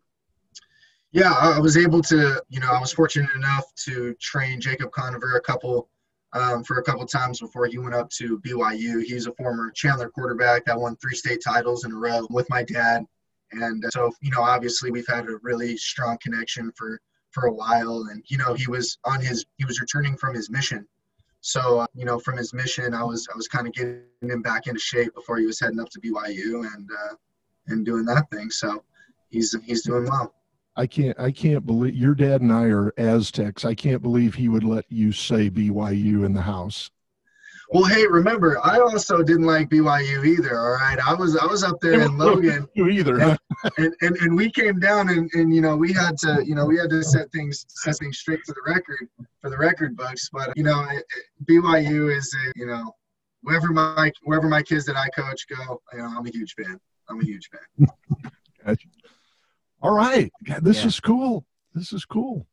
[1.12, 5.36] yeah i was able to you know i was fortunate enough to train jacob conover
[5.36, 5.90] a couple
[6.34, 9.02] um, for a couple times before he went up to BYU.
[9.02, 12.62] He's a former Chandler quarterback that won three state titles in a row with my
[12.62, 13.04] dad.
[13.52, 18.06] And so, you know, obviously we've had a really strong connection for for a while.
[18.10, 20.86] And you know, he was on his he was returning from his mission.
[21.40, 24.42] So, uh, you know, from his mission, I was I was kind of getting him
[24.42, 27.14] back into shape before he was heading up to BYU and uh,
[27.66, 28.50] and doing that thing.
[28.50, 28.84] So,
[29.30, 30.34] he's he's doing well.
[30.76, 33.64] I can't I can't believe your dad and I are Aztecs.
[33.64, 36.90] I can't believe he would let you say BYU in the house.
[37.72, 40.58] Well, hey, remember, I also didn't like BYU either.
[40.58, 42.68] All right, I was I was up there in Logan.
[42.74, 43.38] You either, and,
[43.78, 46.66] and, and, and we came down and, and you know we had to you know
[46.66, 49.08] we had to set things set things straight for the record
[49.40, 50.28] for the record books.
[50.32, 50.86] But you know
[51.46, 52.92] BYU is a, you know
[53.42, 56.78] wherever my wherever my kids that I coach go, you know I'm a huge fan.
[57.08, 57.88] I'm a huge fan.
[58.66, 58.88] gotcha.
[59.80, 60.30] All right,
[60.60, 60.86] this yeah.
[60.86, 61.46] is cool.
[61.74, 62.46] This is cool.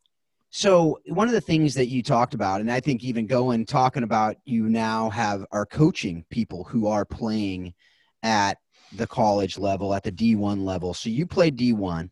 [0.51, 4.03] So one of the things that you talked about, and I think even going talking
[4.03, 7.73] about you now have are coaching people who are playing
[8.23, 8.57] at
[8.93, 10.93] the college level, at the D1 level.
[10.93, 12.09] So you play D1,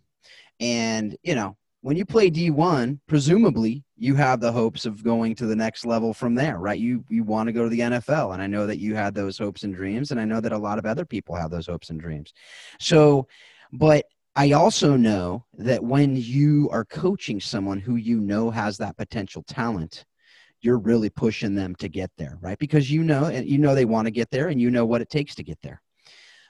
[0.60, 5.45] and you know when you play D1, presumably you have the hopes of going to
[5.45, 6.80] the next level from there, right?
[6.80, 9.38] You you want to go to the NFL, and I know that you had those
[9.38, 11.89] hopes and dreams, and I know that a lot of other people have those hopes
[11.89, 12.34] and dreams.
[12.80, 13.28] So,
[13.71, 14.06] but
[14.38, 19.41] I also know that when you are coaching someone who you know has that potential
[19.41, 20.06] talent,
[20.62, 22.60] you're really pushing them to get there, right?
[22.60, 25.02] Because you know, and you know they want to get there, and you know what
[25.02, 25.82] it takes to get there.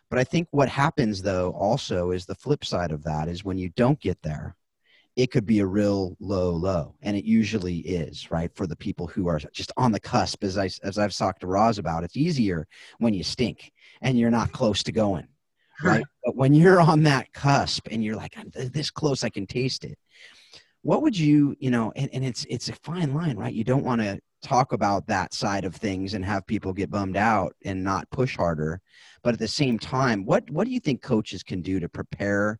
[0.09, 3.57] But I think what happens though also is the flip side of that is when
[3.57, 4.57] you don't get there,
[5.15, 8.53] it could be a real low low, and it usually is, right?
[8.53, 11.47] For the people who are just on the cusp, as I as I've talked to
[11.47, 13.71] Roz about, it's easier when you stink
[14.01, 15.29] and you're not close to going
[15.83, 16.03] right?
[16.23, 19.83] but when you're on that cusp and you're like, I'm this close, I can taste
[19.83, 19.97] it.
[20.81, 23.53] What would you, you know, and, and it's it's a fine line, right?
[23.53, 27.17] You don't want to talk about that side of things and have people get bummed
[27.17, 28.79] out and not push harder.
[29.23, 32.59] But at the same time, what what do you think coaches can do to prepare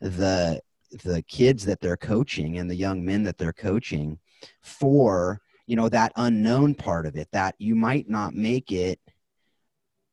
[0.00, 0.60] the
[1.04, 4.18] the kids that they're coaching and the young men that they're coaching
[4.62, 9.00] for you know that unknown part of it that you might not make it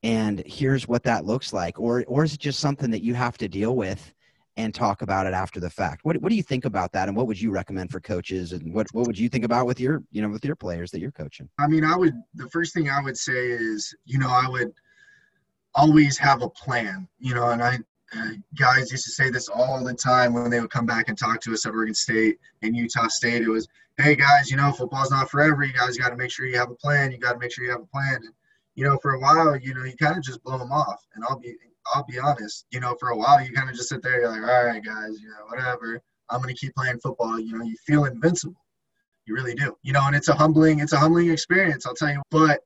[0.04, 3.38] and here's what that looks like or or is it just something that you have
[3.38, 4.14] to deal with
[4.56, 7.18] and talk about it after the fact what, what do you think about that and
[7.18, 10.04] what would you recommend for coaches and what, what would you think about with your
[10.12, 12.90] you know with your players that you're coaching i mean i would the first thing
[12.90, 14.72] i would say is you know i would
[15.76, 17.78] always have a plan you know and i
[18.16, 21.18] uh, guys used to say this all the time when they would come back and
[21.18, 23.42] talk to us at Oregon State and Utah State.
[23.42, 25.64] It was, hey guys, you know, football's not forever.
[25.64, 27.12] You guys got to make sure you have a plan.
[27.12, 28.18] You got to make sure you have a plan.
[28.18, 28.34] And,
[28.76, 31.06] you know, for a while, you know, you kind of just blow them off.
[31.16, 31.56] And I'll be,
[31.94, 34.30] I'll be honest, you know, for a while, you kind of just sit there, you're
[34.30, 36.02] like, all right, guys, you know, whatever.
[36.30, 37.40] I'm to keep playing football.
[37.40, 38.62] You know, you feel invincible.
[39.26, 39.76] You really do.
[39.84, 41.86] You know, and it's a humbling, it's a humbling experience.
[41.86, 42.22] I'll tell you.
[42.32, 42.62] But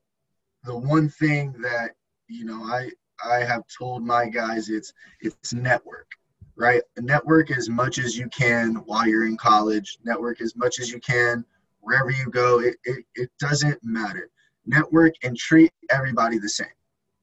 [0.64, 1.92] the one thing that
[2.28, 2.90] you know, I
[3.26, 6.12] I have told my guys it's it's network,
[6.56, 6.82] right?
[6.98, 9.98] Network as much as you can while you're in college.
[10.04, 11.46] Network as much as you can
[11.80, 12.60] wherever you go.
[12.60, 14.30] It it, it doesn't matter.
[14.68, 16.68] Network and treat everybody the same.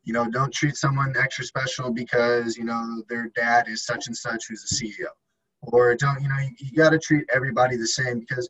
[0.02, 4.16] You know, don't treat someone extra special because you know their dad is such and
[4.16, 5.08] such who's a CEO,
[5.62, 8.48] or don't you know you, you got to treat everybody the same because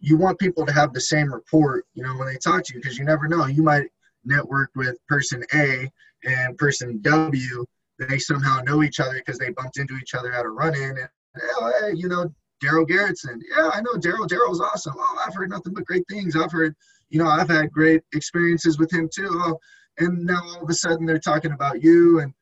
[0.00, 1.84] you want people to have the same report.
[1.94, 3.88] You know, when they talk to you because you never know you might
[4.24, 5.90] network with person A
[6.24, 7.66] and person W,
[7.98, 10.90] they somehow know each other because they bumped into each other at a run-in.
[10.90, 11.08] And
[11.56, 13.40] oh, hey, you know, Darell Garretson.
[13.56, 14.26] Yeah, I know Darell.
[14.26, 14.94] Darell's awesome.
[14.96, 16.36] Oh, I've heard nothing but great things.
[16.36, 16.74] I've heard,
[17.08, 19.28] you know, I've had great experiences with him too.
[19.30, 19.58] Oh,
[19.98, 22.32] and now all of a sudden they're talking about you, and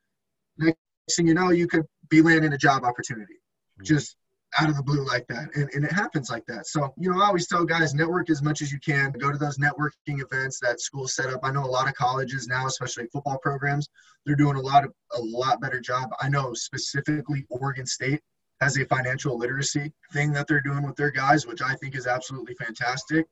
[0.57, 0.77] next
[1.15, 3.33] thing you know, you could be landing a job opportunity.
[3.33, 3.83] Mm-hmm.
[3.83, 4.15] Just
[4.57, 5.49] out of the blue like that.
[5.55, 6.67] And, and it happens like that.
[6.67, 9.11] So, you know, I always tell guys network as much as you can.
[9.11, 11.41] Go to those networking events that schools set up.
[11.43, 13.89] I know a lot of colleges now, especially football programs,
[14.25, 16.09] they're doing a lot of a lot better job.
[16.21, 18.21] I know specifically Oregon State
[18.61, 22.07] has a financial literacy thing that they're doing with their guys, which I think is
[22.07, 23.27] absolutely fantastic.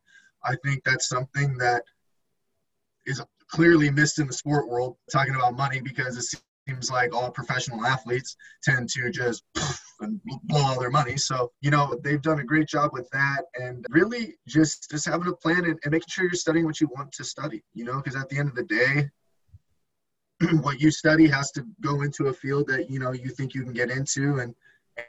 [0.45, 1.83] I think that's something that
[3.05, 7.31] is clearly missed in the sport world, talking about money because it seems like all
[7.31, 9.43] professional athletes tend to just
[10.01, 11.17] and blow all their money.
[11.17, 15.27] So, you know, they've done a great job with that and really just just having
[15.27, 17.97] a plan and, and making sure you're studying what you want to study, you know,
[17.97, 19.09] because at the end of the day,
[20.61, 23.63] what you study has to go into a field that, you know, you think you
[23.63, 24.53] can get into and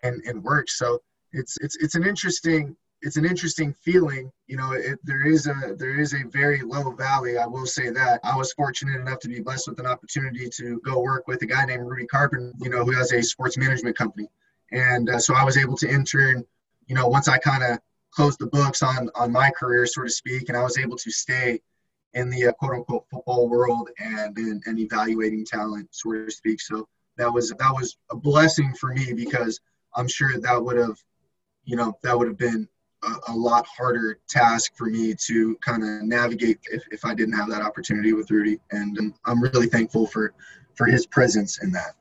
[0.02, 0.68] and, and work.
[0.68, 1.00] So
[1.32, 4.30] it's it's it's an interesting it's an interesting feeling.
[4.46, 7.38] You know, it, there is a there is a very low valley.
[7.38, 8.20] I will say that.
[8.24, 11.46] I was fortunate enough to be blessed with an opportunity to go work with a
[11.46, 14.28] guy named Rudy Carpenter, you know, who has a sports management company.
[14.72, 16.44] And uh, so I was able to intern,
[16.86, 17.78] you know, once I kind of
[18.10, 21.10] closed the books on on my career, so to speak, and I was able to
[21.10, 21.60] stay
[22.14, 26.60] in the uh, quote unquote football world and, and and evaluating talent, so to speak.
[26.60, 29.60] So that was that was a blessing for me because
[29.94, 30.98] I'm sure that would have,
[31.64, 32.68] you know, that would have been
[33.06, 37.34] a, a lot harder task for me to kind of navigate if, if I didn't
[37.34, 38.58] have that opportunity with Rudy.
[38.70, 40.34] And, and I'm really thankful for
[40.74, 41.94] for his presence in that.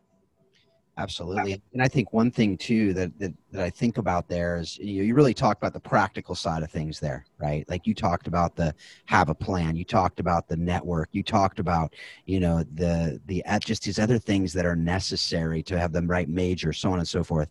[0.98, 1.62] Absolutely.
[1.74, 5.04] And I think one thing too that, that, that I think about there is you,
[5.04, 7.68] you really talked about the practical side of things there, right?
[7.68, 8.74] Like you talked about the
[9.06, 11.94] have a plan, you talked about the network, you talked about,
[12.26, 16.02] you know, the the uh, just these other things that are necessary to have the
[16.02, 17.50] right major, so on and so forth.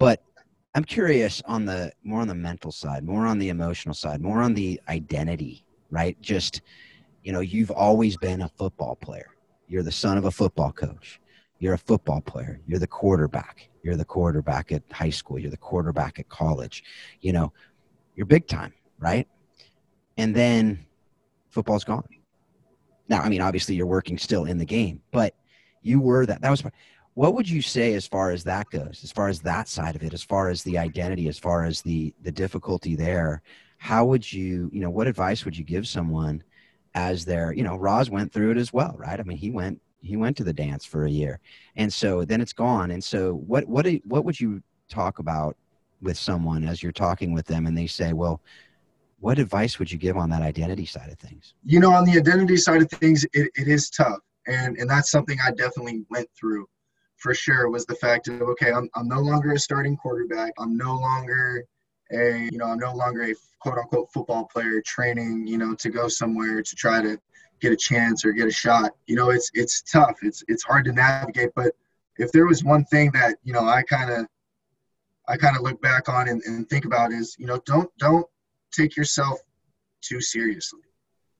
[0.00, 0.24] But
[0.74, 4.40] I'm curious on the more on the mental side, more on the emotional side, more
[4.40, 6.20] on the identity, right?
[6.20, 6.62] Just,
[7.24, 9.34] you know, you've always been a football player.
[9.66, 11.20] You're the son of a football coach
[11.60, 12.58] you're a football player.
[12.66, 13.68] You're the quarterback.
[13.82, 15.38] You're the quarterback at high school.
[15.38, 16.82] You're the quarterback at college.
[17.20, 17.52] You know,
[18.16, 19.28] you're big time, right?
[20.16, 20.86] And then
[21.50, 22.04] football's gone.
[23.08, 25.34] Now, I mean, obviously you're working still in the game, but
[25.82, 26.40] you were that.
[26.40, 26.64] That was
[27.20, 30.02] what would you say as far as that goes, as far as that side of
[30.02, 33.42] it, as far as the identity, as far as the the difficulty there?
[33.76, 36.42] How would you, you know, what advice would you give someone
[36.94, 39.20] as their, you know, Roz went through it as well, right?
[39.20, 41.40] I mean, he went he went to the dance for a year
[41.76, 45.58] and so then it's gone and so what what what would you talk about
[46.00, 48.40] with someone as you're talking with them and they say well
[49.18, 52.16] what advice would you give on that identity side of things you know on the
[52.16, 56.26] identity side of things it, it is tough and and that's something i definitely went
[56.34, 56.66] through
[57.20, 60.76] for sure was the fact of okay I'm, I'm no longer a starting quarterback i'm
[60.76, 61.64] no longer
[62.12, 65.90] a you know i'm no longer a quote unquote football player training you know to
[65.90, 67.18] go somewhere to try to
[67.60, 68.92] get a chance or get a shot.
[69.06, 70.18] You know, it's it's tough.
[70.22, 71.50] It's it's hard to navigate.
[71.54, 71.74] But
[72.16, 74.26] if there was one thing that you know I kind of
[75.28, 78.26] I kind of look back on and, and think about is you know don't don't
[78.72, 79.38] take yourself
[80.00, 80.80] too seriously.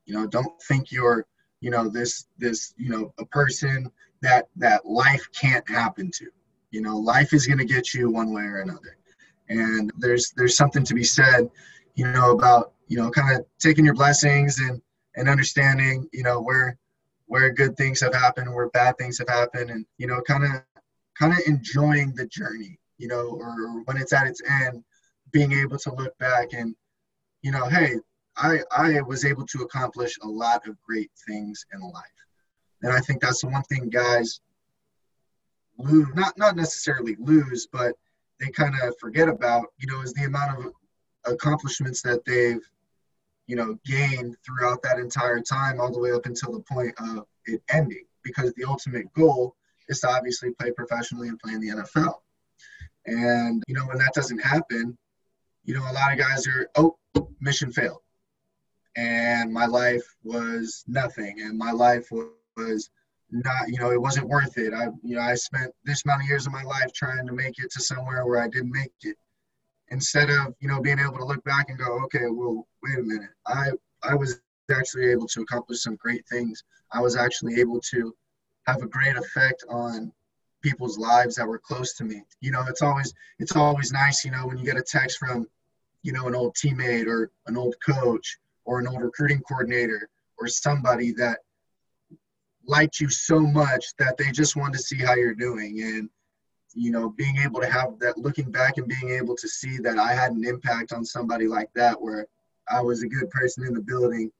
[0.05, 1.25] You know, don't think you're
[1.59, 3.91] you know this this you know a person
[4.21, 6.27] that that life can't happen to.
[6.71, 8.97] You know, life is going to get you one way or another.
[9.49, 11.49] And there's there's something to be said,
[11.95, 14.81] you know, about you know kind of taking your blessings and
[15.15, 16.77] and understanding, you know, where
[17.27, 20.63] where good things have happened, where bad things have happened, and you know, kind of
[21.17, 24.83] kind of enjoying the journey, you know, or when it's at its end,
[25.31, 26.75] being able to look back and,
[27.41, 27.95] you know, hey,
[28.37, 32.03] I I was able to accomplish a lot of great things in life,
[32.81, 34.41] and I think that's the one thing guys
[35.77, 37.95] lose not not necessarily lose, but
[38.39, 40.73] they kind of forget about, you know, is the amount of
[41.25, 42.61] accomplishments that they've,
[43.47, 47.25] you know, gained throughout that entire time, all the way up until the point of
[47.45, 48.05] it ending.
[48.23, 49.55] Because the ultimate goal
[49.89, 52.15] is to obviously play professionally and play in the NFL.
[53.05, 54.97] And, you know, when that doesn't happen,
[55.65, 56.97] you know, a lot of guys are, oh,
[57.39, 58.01] mission failed.
[58.95, 61.41] And my life was nothing.
[61.41, 62.27] And my life was
[62.57, 64.73] not, you know, it wasn't worth it.
[64.73, 67.57] I, you know, I spent this amount of years of my life trying to make
[67.57, 69.17] it to somewhere where I didn't make it.
[69.89, 73.03] Instead of, you know, being able to look back and go, okay, well, wait a
[73.03, 73.29] minute.
[73.47, 73.71] I,
[74.03, 76.63] I was actually able to accomplish some great things.
[76.91, 78.15] I was actually able to
[78.67, 80.11] have a great effect on
[80.61, 82.23] people's lives that were close to me.
[82.39, 85.47] You know, it's always it's always nice, you know, when you get a text from,
[86.03, 90.47] you know, an old teammate or an old coach or an old recruiting coordinator or
[90.47, 91.39] somebody that
[92.65, 95.81] liked you so much that they just wanted to see how you're doing.
[95.81, 96.09] And
[96.73, 99.97] you know being able to have that looking back and being able to see that
[99.97, 102.25] i had an impact on somebody like that where
[102.69, 104.31] i was a good person in the building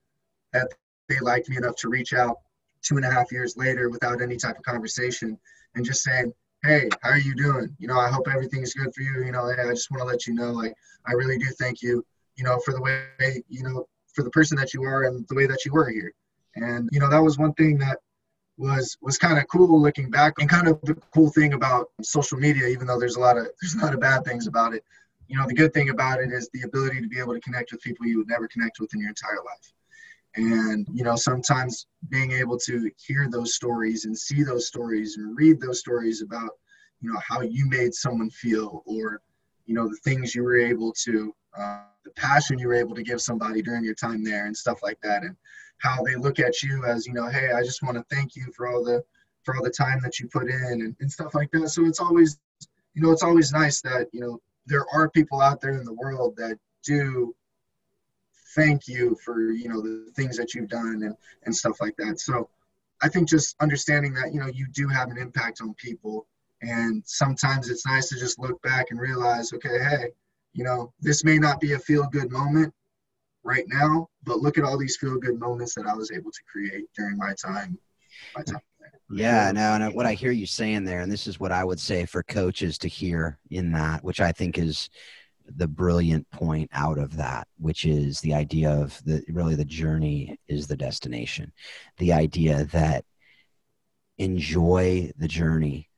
[0.53, 0.67] that
[1.09, 2.37] they liked me enough to reach out
[2.81, 5.37] two and a half years later without any type of conversation
[5.75, 6.31] and just saying
[6.63, 7.75] hey how are you doing?
[7.79, 9.25] You know i hope everything's good for you.
[9.25, 10.73] You know hey, i just want to let you know like
[11.07, 12.05] i really do thank you
[12.35, 15.35] you know for the way you know for the person that you are and the
[15.35, 16.13] way that you were here.
[16.55, 17.99] And you know that was one thing that
[18.61, 22.37] was was kind of cool looking back and kind of the cool thing about social
[22.37, 24.83] media even though there's a lot of there's a lot of bad things about it.
[25.27, 27.71] You know the good thing about it is the ability to be able to connect
[27.71, 29.73] with people you would never connect with in your entire life.
[30.35, 35.35] And you know sometimes being able to hear those stories and see those stories and
[35.35, 36.51] read those stories about
[37.01, 39.21] you know how you made someone feel or
[39.65, 43.03] you know the things you were able to uh, the passion you were able to
[43.03, 45.23] give somebody during your time there and stuff like that.
[45.23, 45.35] And
[45.81, 48.51] how they look at you as you know hey i just want to thank you
[48.55, 49.03] for all the
[49.43, 51.69] for all the time that you put in and, and stuff like that.
[51.69, 52.39] So it's always
[52.93, 55.93] you know it's always nice that you know there are people out there in the
[55.93, 57.35] world that do
[58.55, 62.19] thank you for you know the things that you've done and and stuff like that.
[62.19, 62.49] So
[63.01, 66.27] i think just understanding that you know you do have an impact on people.
[66.63, 70.07] And sometimes it's nice to just look back and realize okay hey
[70.53, 72.73] you know this may not be a feel good moment
[73.43, 76.41] right now but look at all these feel good moments that i was able to
[76.51, 77.77] create during my time
[78.35, 78.61] my time
[79.13, 81.79] yeah, no, and what I hear you saying there, and this is what I would
[81.79, 84.89] say for coaches to hear in that, which I think is
[85.45, 90.39] the brilliant point out of that, which is the idea of the really the journey
[90.47, 91.51] is the destination.
[91.97, 93.03] The idea that
[94.17, 95.89] enjoy the journey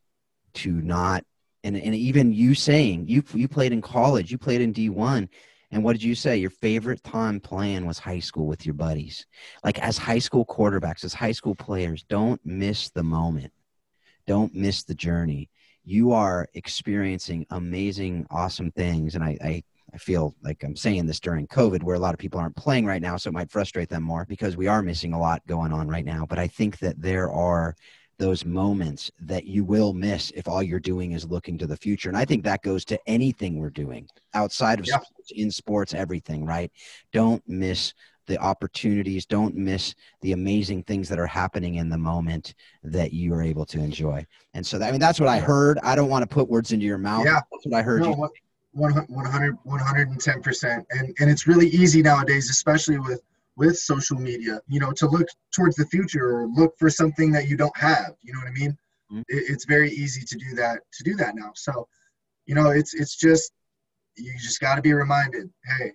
[0.56, 1.24] to not
[1.64, 5.30] and, and even you saying you you played in college, you played in D1,
[5.74, 6.38] and what did you say?
[6.38, 9.26] Your favorite time playing was high school with your buddies.
[9.64, 13.52] Like as high school quarterbacks, as high school players, don't miss the moment.
[14.26, 15.50] Don't miss the journey
[15.86, 19.16] you are experiencing amazing, awesome things.
[19.16, 19.64] And I, I,
[19.94, 22.86] I feel like I'm saying this during COVID, where a lot of people aren't playing
[22.86, 25.74] right now, so it might frustrate them more because we are missing a lot going
[25.74, 26.26] on right now.
[26.28, 27.76] But I think that there are
[28.18, 32.10] those moments that you will miss if all you're doing is looking to the future.
[32.10, 35.00] And I think that goes to anything we're doing outside of yeah.
[35.00, 36.72] sports, in sports, everything, right?
[37.12, 37.94] Don't miss
[38.26, 43.34] the opportunities don't miss the amazing things that are happening in the moment that you
[43.34, 46.10] are able to enjoy and so that, i mean that's what i heard i don't
[46.10, 48.30] want to put words into your mouth yeah that's what i heard no, you
[48.72, 53.22] 100 110% and and it's really easy nowadays especially with
[53.56, 57.48] with social media you know to look towards the future or look for something that
[57.48, 58.72] you don't have you know what i mean
[59.12, 59.20] mm-hmm.
[59.28, 61.88] it, it's very easy to do that to do that now so
[62.46, 63.52] you know it's it's just
[64.16, 65.94] you just got to be reminded hey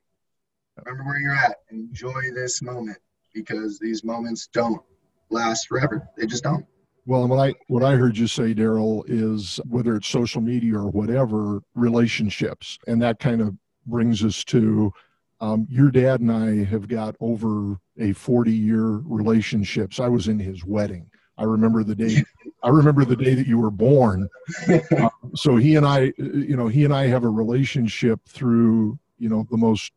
[0.84, 1.56] remember where you're at.
[1.70, 2.98] Enjoy this moment
[3.34, 4.82] because these moments don't
[5.30, 6.08] last forever.
[6.16, 6.64] They just don't.
[7.06, 10.88] Well, what I what I heard you say, Darell, is whether it's social media or
[10.88, 13.56] whatever, relationships, and that kind of
[13.86, 14.92] brings us to
[15.40, 19.94] um, your dad and I have got over a 40 year relationship.
[19.94, 21.10] So I was in his wedding.
[21.36, 22.24] I remember the day.
[22.62, 24.28] I remember the day that you were born.
[24.68, 29.28] Uh, so he and I, you know, he and I have a relationship through, you
[29.28, 29.92] know, the most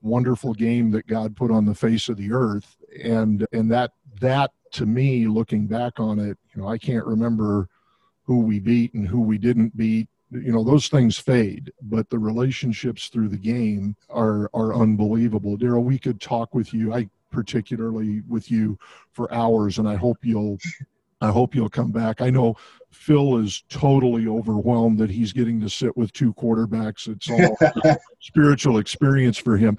[0.00, 2.76] wonderful game that God put on the face of the earth.
[3.02, 7.68] And and that that to me, looking back on it, you know, I can't remember
[8.22, 10.08] who we beat and who we didn't beat.
[10.34, 15.56] You know, those things fade, but the relationships through the game are are unbelievable.
[15.56, 16.92] Darell, we could talk with you.
[16.92, 18.78] I particularly with you
[19.12, 20.58] for hours, and I hope you'll
[21.20, 22.20] I hope you'll come back.
[22.20, 22.56] I know
[22.90, 27.08] Phil is totally overwhelmed that he's getting to sit with two quarterbacks.
[27.08, 29.78] It's all spiritual experience for him.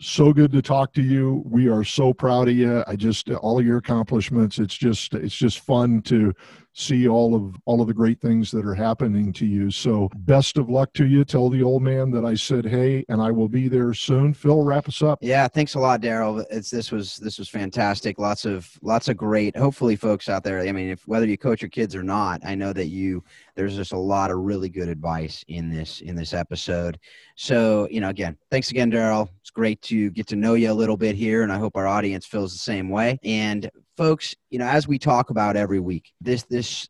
[0.00, 1.44] So good to talk to you.
[1.46, 2.82] We are so proud of you.
[2.88, 4.58] I just all your accomplishments.
[4.58, 6.34] It's just it's just fun to
[6.74, 9.70] see all of all of the great things that are happening to you.
[9.70, 11.24] So best of luck to you.
[11.24, 14.32] Tell the old man that I said hey, and I will be there soon.
[14.32, 15.18] Phil, wrap us up.
[15.20, 16.44] Yeah, thanks a lot, Darell.
[16.50, 18.18] It's this was this was fantastic.
[18.18, 19.56] Lots of lots of great.
[19.56, 20.60] Hopefully, folks out there.
[20.60, 23.22] I mean, if whether you coach your kids or not, I know that you
[23.54, 26.98] there's just a lot of really good advice in this in this episode.
[27.36, 29.28] So you know, again, thanks again, Darell.
[29.40, 31.86] It's great to get to know you a little bit here, and I hope our
[31.86, 33.18] audience feels the same way.
[33.22, 36.88] And folks, you know, as we talk about every week, this this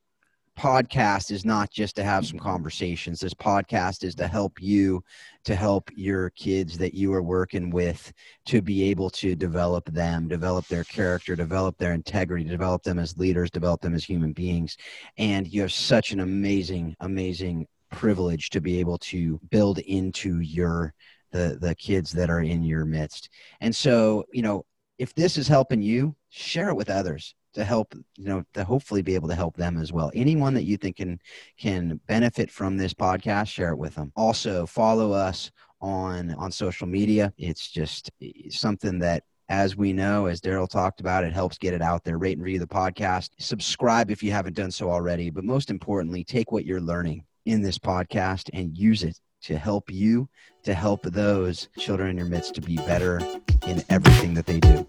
[0.59, 3.21] podcast is not just to have some conversations.
[3.21, 5.03] This podcast is to help you,
[5.45, 8.13] to help your kids that you are working with
[8.47, 13.17] to be able to develop them, develop their character, develop their integrity, develop them as
[13.17, 14.77] leaders, develop them as human beings.
[15.17, 20.95] And you have such an amazing, amazing privilege to be able to build into your
[21.31, 23.31] the the kids that are in your midst.
[23.61, 24.65] And so, you know,
[24.99, 29.03] if this is helping you, share it with others to help you know to hopefully
[29.03, 30.11] be able to help them as well.
[30.15, 31.19] Anyone that you think can
[31.59, 34.13] can benefit from this podcast share it with them.
[34.17, 37.33] Also follow us on on social media.
[37.37, 41.75] It's just eh, something that as we know as darell talked about it helps get
[41.75, 42.19] it out there.
[42.19, 43.31] Rate and review the podcast.
[43.39, 45.31] Subscribe if you haven't done so already.
[45.31, 49.91] But most importantly take what you're learning in this podcast and use it to help
[49.91, 50.29] you
[50.63, 53.19] to help those children in your midst to be better
[53.67, 54.87] in everything that they do.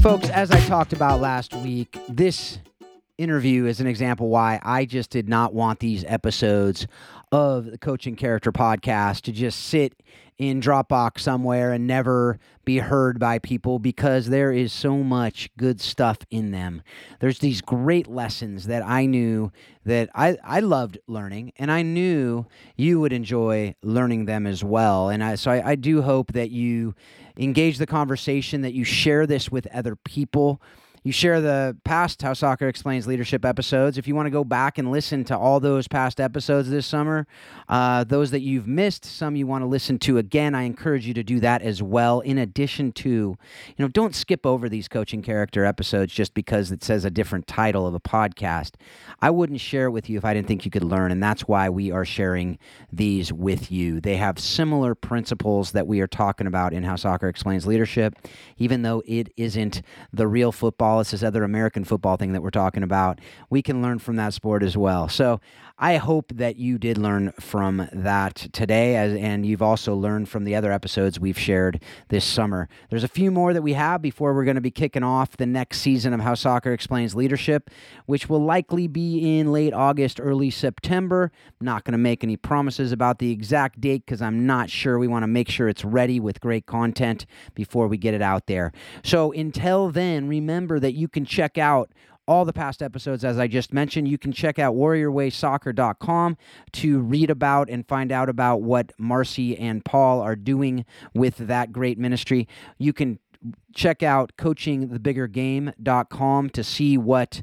[0.00, 2.58] Folks, as I talked about last week, this
[3.18, 6.86] interview is an example why I just did not want these episodes
[7.32, 9.94] of the Coaching Character podcast to just sit
[10.36, 15.80] in Dropbox somewhere and never be heard by people because there is so much good
[15.80, 16.82] stuff in them.
[17.20, 19.52] There's these great lessons that I knew
[19.84, 25.10] that I, I loved learning and I knew you would enjoy learning them as well.
[25.10, 26.94] And I, so I, I do hope that you
[27.36, 30.62] engage the conversation, that you share this with other people
[31.02, 33.96] you share the past How Soccer Explains Leadership episodes.
[33.96, 37.26] If you want to go back and listen to all those past episodes this summer,
[37.70, 41.14] uh, those that you've missed, some you want to listen to again, I encourage you
[41.14, 42.20] to do that as well.
[42.20, 43.38] In addition to, you
[43.78, 47.86] know, don't skip over these coaching character episodes just because it says a different title
[47.86, 48.74] of a podcast.
[49.22, 51.48] I wouldn't share it with you if I didn't think you could learn, and that's
[51.48, 52.58] why we are sharing
[52.92, 54.00] these with you.
[54.00, 58.16] They have similar principles that we are talking about in How Soccer Explains Leadership,
[58.58, 59.80] even though it isn't
[60.12, 63.20] the real football this other American football thing that we're talking about.
[63.48, 65.08] We can learn from that sport as well.
[65.08, 65.40] So
[65.82, 70.44] I hope that you did learn from that today, as, and you've also learned from
[70.44, 72.68] the other episodes we've shared this summer.
[72.90, 75.46] There's a few more that we have before we're going to be kicking off the
[75.46, 77.70] next season of How Soccer Explains Leadership,
[78.04, 81.32] which will likely be in late August, early September.
[81.58, 84.98] I'm not going to make any promises about the exact date because I'm not sure.
[84.98, 87.24] We want to make sure it's ready with great content
[87.54, 88.72] before we get it out there.
[89.02, 90.28] So until then,
[90.80, 91.90] that you can check out
[92.26, 94.06] all the past episodes, as I just mentioned.
[94.06, 96.36] You can check out warriorwaysoccer.com
[96.72, 101.72] to read about and find out about what Marcy and Paul are doing with that
[101.72, 102.46] great ministry.
[102.78, 103.18] You can
[103.74, 107.40] check out coachingthebiggergame.com to see what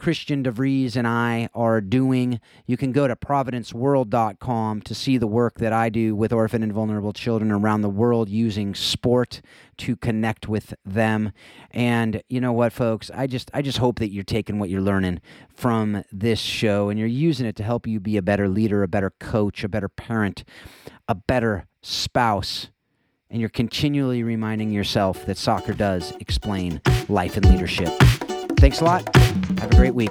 [0.00, 2.40] Christian DeVries and I are doing.
[2.66, 6.72] You can go to providenceworld.com to see the work that I do with orphan and
[6.72, 9.42] vulnerable children around the world using sport
[9.76, 11.32] to connect with them.
[11.70, 13.10] And you know what, folks?
[13.14, 15.20] I just I just hope that you're taking what you're learning
[15.54, 18.88] from this show and you're using it to help you be a better leader, a
[18.88, 20.44] better coach, a better parent,
[21.08, 22.68] a better spouse.
[23.28, 26.80] And you're continually reminding yourself that soccer does explain
[27.10, 27.92] life and leadership.
[28.60, 29.16] Thanks a lot.
[29.16, 30.10] Have a great week.